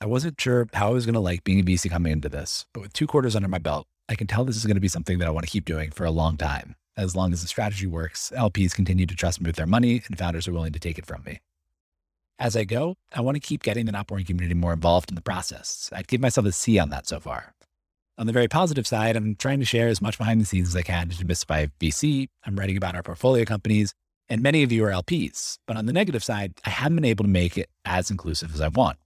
I 0.00 0.06
wasn't 0.06 0.40
sure 0.40 0.68
how 0.72 0.88
I 0.88 0.92
was 0.92 1.06
going 1.06 1.14
to 1.14 1.20
like 1.20 1.44
being 1.44 1.60
a 1.60 1.64
VC 1.64 1.90
coming 1.90 2.12
into 2.12 2.28
this, 2.28 2.66
but 2.72 2.80
with 2.80 2.92
two 2.92 3.06
quarters 3.06 3.34
under 3.34 3.48
my 3.48 3.58
belt, 3.58 3.86
I 4.08 4.14
can 4.14 4.26
tell 4.26 4.44
this 4.44 4.56
is 4.56 4.64
going 4.64 4.76
to 4.76 4.80
be 4.80 4.88
something 4.88 5.18
that 5.18 5.26
I 5.28 5.30
want 5.30 5.44
to 5.44 5.50
keep 5.50 5.64
doing 5.64 5.90
for 5.90 6.04
a 6.04 6.10
long 6.10 6.36
time. 6.36 6.76
As 6.96 7.14
long 7.14 7.32
as 7.32 7.42
the 7.42 7.48
strategy 7.48 7.86
works, 7.86 8.32
LPs 8.36 8.74
continue 8.74 9.06
to 9.06 9.14
trust 9.14 9.40
me 9.40 9.48
with 9.48 9.56
their 9.56 9.66
money, 9.66 10.02
and 10.06 10.18
founders 10.18 10.48
are 10.48 10.52
willing 10.52 10.72
to 10.72 10.80
take 10.80 10.98
it 10.98 11.06
from 11.06 11.22
me. 11.24 11.40
As 12.40 12.56
I 12.56 12.64
go, 12.64 12.94
I 13.12 13.20
want 13.20 13.34
to 13.36 13.40
keep 13.40 13.62
getting 13.62 13.86
the 13.86 13.92
Not 13.92 14.06
Boring 14.06 14.24
community 14.24 14.54
more 14.54 14.72
involved 14.72 15.10
in 15.10 15.16
the 15.16 15.20
process. 15.20 15.90
I'd 15.92 16.08
give 16.08 16.20
myself 16.20 16.46
a 16.46 16.52
C 16.52 16.78
on 16.78 16.90
that 16.90 17.06
so 17.06 17.18
far. 17.18 17.54
On 18.18 18.26
the 18.26 18.32
very 18.32 18.48
positive 18.48 18.86
side, 18.86 19.16
I'm 19.16 19.36
trying 19.36 19.60
to 19.60 19.64
share 19.64 19.88
as 19.88 20.02
much 20.02 20.18
behind 20.18 20.40
the 20.40 20.44
scenes 20.44 20.68
as 20.68 20.76
I 20.76 20.82
can 20.82 21.08
to 21.08 21.24
demystify 21.24 21.70
VC. 21.80 22.28
I'm 22.44 22.58
writing 22.58 22.76
about 22.76 22.96
our 22.96 23.02
portfolio 23.02 23.44
companies, 23.44 23.94
and 24.28 24.42
many 24.42 24.62
of 24.64 24.72
you 24.72 24.84
are 24.84 24.90
LPs. 24.90 25.58
But 25.66 25.76
on 25.76 25.86
the 25.86 25.92
negative 25.92 26.24
side, 26.24 26.54
I 26.64 26.70
haven't 26.70 26.96
been 26.96 27.04
able 27.04 27.24
to 27.24 27.30
make 27.30 27.56
it 27.56 27.70
as 27.84 28.10
inclusive 28.10 28.52
as 28.52 28.60
I 28.60 28.68
want. 28.68 28.98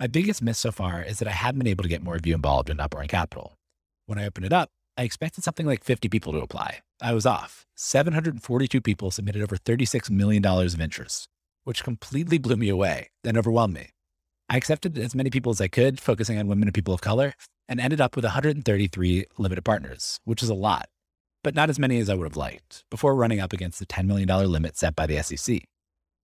My 0.00 0.06
biggest 0.06 0.42
miss 0.42 0.58
so 0.58 0.72
far 0.72 1.02
is 1.02 1.18
that 1.18 1.28
I 1.28 1.32
haven't 1.32 1.58
been 1.58 1.68
able 1.68 1.82
to 1.82 1.88
get 1.88 2.02
more 2.02 2.16
of 2.16 2.26
you 2.26 2.34
involved 2.34 2.70
in 2.70 2.78
Not 2.78 2.90
Capital. 3.08 3.58
When 4.06 4.18
I 4.18 4.26
opened 4.26 4.46
it 4.46 4.52
up, 4.52 4.70
I 4.96 5.02
expected 5.02 5.44
something 5.44 5.66
like 5.66 5.84
50 5.84 6.08
people 6.08 6.32
to 6.32 6.40
apply. 6.40 6.80
I 7.02 7.12
was 7.12 7.26
off. 7.26 7.66
742 7.74 8.80
people 8.80 9.10
submitted 9.10 9.42
over 9.42 9.56
$36 9.56 10.10
million 10.10 10.44
of 10.44 10.80
interest 10.80 11.28
which 11.64 11.82
completely 11.82 12.38
blew 12.38 12.56
me 12.56 12.68
away 12.68 13.10
and 13.24 13.36
overwhelmed 13.36 13.74
me. 13.74 13.88
I 14.48 14.56
accepted 14.56 14.96
as 14.98 15.14
many 15.14 15.30
people 15.30 15.50
as 15.50 15.60
I 15.60 15.68
could, 15.68 15.98
focusing 15.98 16.38
on 16.38 16.46
women 16.46 16.68
and 16.68 16.74
people 16.74 16.94
of 16.94 17.00
color, 17.00 17.32
and 17.68 17.80
ended 17.80 18.00
up 18.00 18.16
with 18.16 18.24
133 18.24 19.26
limited 19.38 19.64
partners, 19.64 20.20
which 20.24 20.42
is 20.42 20.48
a 20.48 20.54
lot, 20.54 20.88
but 21.42 21.54
not 21.54 21.70
as 21.70 21.78
many 21.78 21.98
as 21.98 22.10
I 22.10 22.14
would 22.14 22.24
have 22.24 22.36
liked, 22.36 22.84
before 22.90 23.14
running 23.14 23.40
up 23.40 23.52
against 23.52 23.78
the 23.78 23.86
$10 23.86 24.06
million 24.06 24.28
limit 24.28 24.76
set 24.76 24.94
by 24.94 25.06
the 25.06 25.22
SEC. 25.22 25.62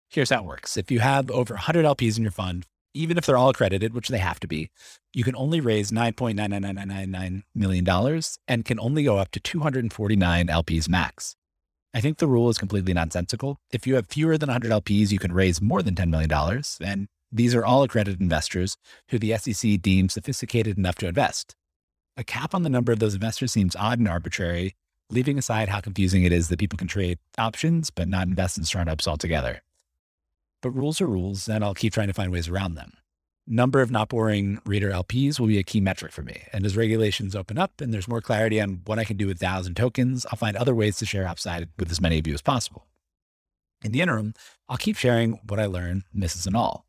Here's 0.09 0.31
how 0.31 0.41
it 0.41 0.47
works 0.47 0.77
if 0.77 0.91
you 0.91 1.01
have 1.01 1.31
over 1.31 1.55
100 1.55 1.85
LPs 1.85 2.17
in 2.17 2.23
your 2.23 2.33
fund, 2.33 2.67
even 2.95 3.19
if 3.19 3.27
they're 3.27 3.37
all 3.37 3.51
accredited, 3.51 3.95
which 3.95 4.09
they 4.09 4.19
have 4.19 4.41
to 4.41 4.49
be, 4.49 4.71
you 5.13 5.23
can 5.23 5.37
only 5.37 5.61
raise 5.61 5.91
$9.99999 5.91 7.43
million 7.55 8.23
and 8.49 8.65
can 8.65 8.81
only 8.81 9.05
go 9.05 9.19
up 9.19 9.31
to 9.33 9.41
249 9.41 10.47
LPs 10.47 10.89
max. 10.89 11.37
I 11.95 12.01
think 12.01 12.19
the 12.19 12.27
rule 12.27 12.49
is 12.49 12.59
completely 12.59 12.93
nonsensical. 12.93 13.61
If 13.73 13.87
you 13.87 13.95
have 13.95 14.09
fewer 14.09 14.37
than 14.37 14.49
100 14.49 14.71
LPs, 14.71 15.11
you 15.11 15.19
can 15.19 15.33
raise 15.33 15.61
more 15.61 15.83
than 15.83 15.95
$10 15.95 16.11
million. 16.11 16.63
And 16.81 17.09
these 17.31 17.55
are 17.55 17.65
all 17.65 17.83
accredited 17.83 18.21
investors 18.21 18.77
who 19.09 19.19
the 19.19 19.37
SEC 19.37 19.81
deems 19.81 20.15
sophisticated 20.15 20.79
enough 20.79 20.97
to 20.97 21.09
invest. 21.09 21.55
A 22.17 22.25
cap 22.25 22.55
on 22.55 22.63
the 22.63 22.71
number 22.71 22.93
of 22.93 22.99
those 22.99 23.15
investors 23.15 23.53
seems 23.53 23.77
odd 23.77 23.99
and 23.99 24.09
arbitrary, 24.09 24.75
leaving 25.11 25.39
aside 25.39 25.69
how 25.69 25.81
confusing 25.81 26.25
it 26.25 26.33
is 26.33 26.49
that 26.49 26.59
people 26.59 26.77
can 26.77 26.89
trade 26.89 27.19
options 27.37 27.91
but 27.91 28.09
not 28.09 28.29
invest 28.29 28.59
in 28.59 28.65
startups 28.65 29.07
altogether. 29.07 29.63
But 30.61 30.71
rules 30.71 31.01
are 31.01 31.07
rules, 31.07 31.49
and 31.49 31.63
I'll 31.65 31.75
keep 31.75 31.93
trying 31.93 32.09
to 32.09 32.15
find 32.15 32.33
ways 32.33 32.49
around 32.49 32.75
them 32.75 32.93
number 33.49 33.81
of 33.81 33.91
not 33.91 34.11
boring 34.11 34.61
reader 34.65 34.91
LPs 34.91 35.41
will 35.41 35.47
be 35.47 35.59
a 35.59 35.63
key 35.63 35.81
metric 35.81 36.13
for 36.13 36.23
me. 36.23 36.43
And 36.53 36.67
as 36.67 36.77
regulations 36.77 37.35
open 37.35 37.59
up 37.59 37.81
and 37.81 37.93
there's 37.93 38.09
more 38.09 38.21
clarity 38.21 38.61
on 38.61 38.83
what 38.85 38.99
I 38.99 39.05
can 39.05 39.17
do 39.17 39.27
with 39.27 39.39
DAOs 39.39 39.67
and 39.67 39.77
tokens, 39.77 40.27
I'll 40.27 40.37
find 40.37 40.57
other 40.57 40.75
ways 40.75 40.99
to 40.99 41.07
share 41.07 41.27
upside 41.27 41.69
with 41.79 41.91
as 41.91 42.01
many 42.01 42.19
of 42.19 42.27
you 42.27 42.35
as 42.35 42.43
possible. 42.43 42.87
In 43.83 43.93
the 43.93 44.01
interim, 44.01 44.35
I'll 44.69 44.77
keep 44.77 44.97
sharing 44.97 45.41
what 45.47 45.59
I 45.59 45.67
learn, 45.67 46.05
misses 46.13 46.47
and 46.47 46.57
all. 46.57 46.85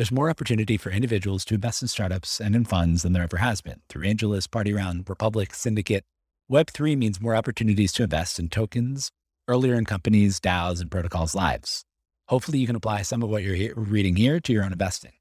There's 0.00 0.10
more 0.10 0.30
opportunity 0.30 0.78
for 0.78 0.88
individuals 0.88 1.44
to 1.44 1.54
invest 1.56 1.82
in 1.82 1.88
startups 1.88 2.40
and 2.40 2.56
in 2.56 2.64
funds 2.64 3.02
than 3.02 3.12
there 3.12 3.22
ever 3.22 3.36
has 3.36 3.60
been 3.60 3.82
through 3.90 4.06
AngelList, 4.06 4.50
Party 4.50 4.72
Round, 4.72 5.06
Republic, 5.06 5.52
Syndicate. 5.52 6.04
Web3 6.50 6.96
means 6.96 7.20
more 7.20 7.36
opportunities 7.36 7.92
to 7.92 8.04
invest 8.04 8.38
in 8.38 8.48
tokens 8.48 9.10
earlier 9.46 9.74
in 9.74 9.84
companies, 9.84 10.40
DAOs, 10.40 10.80
and 10.80 10.90
protocols' 10.90 11.34
lives. 11.34 11.84
Hopefully, 12.28 12.56
you 12.56 12.66
can 12.66 12.76
apply 12.76 13.02
some 13.02 13.22
of 13.22 13.28
what 13.28 13.42
you're 13.42 13.74
reading 13.74 14.16
here 14.16 14.40
to 14.40 14.54
your 14.54 14.64
own 14.64 14.72
investing. 14.72 15.12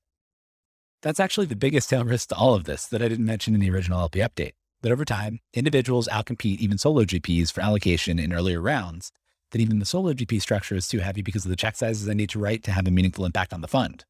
That's 1.02 1.20
actually 1.20 1.48
the 1.48 1.58
biggest 1.58 1.89
tail 1.89 2.06
risk 2.06 2.30
to 2.30 2.36
all 2.36 2.54
of 2.54 2.63
this 2.63 2.86
that 2.86 3.02
I 3.02 3.10
didn't 3.10 3.26
mention 3.26 3.54
in 3.56 3.60
the 3.60 3.72
original 3.72 4.00
LP 4.00 4.20
update. 4.20 4.54
That 4.82 4.94
over 4.94 5.04
time, 5.04 5.42
individuals 5.54 6.08
outcompete 6.10 6.60
even 6.60 6.78
solo 6.78 7.04
GPs 7.04 7.52
for 7.52 7.60
allocation 7.60 8.18
in 8.18 8.32
earlier 8.32 8.62
rounds, 8.62 9.12
that 9.52 9.60
even 9.60 9.80
the 9.80 9.86
solo 9.86 10.13
GP 10.13 10.42
structure 10.42 10.76
is 10.76 10.88
too 10.88 11.00
heavy 11.00 11.22
because 11.22 11.44
of 11.44 11.50
the 11.50 11.58
check 11.58 11.76
sizes 11.76 12.08
I 12.08 12.13
need 12.13 12.30
to 12.30 12.39
write 12.39 12.63
to 12.63 12.72
have 12.72 12.88
a 12.88 12.92
meaningful 12.92 13.26
impact 13.26 13.52
on 13.52 13.60
the 13.60 13.68
fund. 13.68 14.06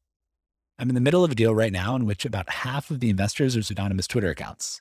I'm 0.80 0.88
in 0.88 0.94
the 0.94 1.00
middle 1.02 1.22
of 1.22 1.30
a 1.30 1.34
deal 1.34 1.54
right 1.54 1.74
now 1.74 1.94
in 1.94 2.06
which 2.06 2.24
about 2.24 2.48
half 2.48 2.90
of 2.90 3.00
the 3.00 3.10
investors 3.10 3.54
are 3.54 3.62
pseudonymous 3.62 4.06
Twitter 4.06 4.30
accounts. 4.30 4.80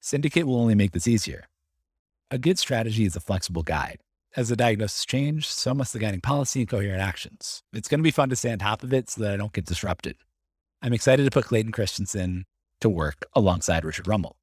Syndicate 0.00 0.48
will 0.48 0.60
only 0.60 0.74
make 0.74 0.90
this 0.90 1.06
easier. 1.06 1.44
A 2.32 2.38
good 2.38 2.58
strategy 2.58 3.04
is 3.04 3.14
a 3.14 3.20
flexible 3.20 3.62
guide. 3.62 4.00
As 4.34 4.48
the 4.48 4.56
diagnosis 4.56 5.06
change, 5.06 5.46
so 5.46 5.74
must 5.74 5.92
the 5.92 6.00
guiding 6.00 6.22
policy 6.22 6.58
and 6.58 6.68
coherent 6.68 7.00
actions. 7.00 7.62
It's 7.72 7.86
going 7.86 8.00
to 8.00 8.04
be 8.04 8.10
fun 8.10 8.30
to 8.30 8.36
stay 8.36 8.50
on 8.50 8.58
top 8.58 8.82
of 8.82 8.92
it 8.92 9.10
so 9.10 9.22
that 9.22 9.32
I 9.32 9.36
don't 9.36 9.52
get 9.52 9.64
disrupted. 9.64 10.16
I'm 10.82 10.92
excited 10.92 11.22
to 11.22 11.30
put 11.30 11.44
Clayton 11.44 11.70
Christensen 11.70 12.44
to 12.80 12.88
work 12.88 13.24
alongside 13.32 13.84
Richard 13.84 14.08
Rummel. 14.08 14.34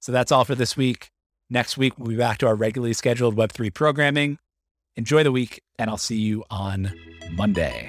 So 0.00 0.10
that's 0.10 0.32
all 0.32 0.44
for 0.44 0.56
this 0.56 0.76
week. 0.76 1.10
Next 1.48 1.78
week, 1.78 1.96
we'll 1.96 2.08
be 2.08 2.16
back 2.16 2.38
to 2.38 2.48
our 2.48 2.56
regularly 2.56 2.92
scheduled 2.92 3.36
Web3 3.36 3.72
programming. 3.72 4.38
Enjoy 4.96 5.22
the 5.22 5.30
week, 5.30 5.62
and 5.78 5.88
I'll 5.88 5.96
see 5.96 6.18
you 6.18 6.42
on 6.50 6.92
Monday. 7.30 7.88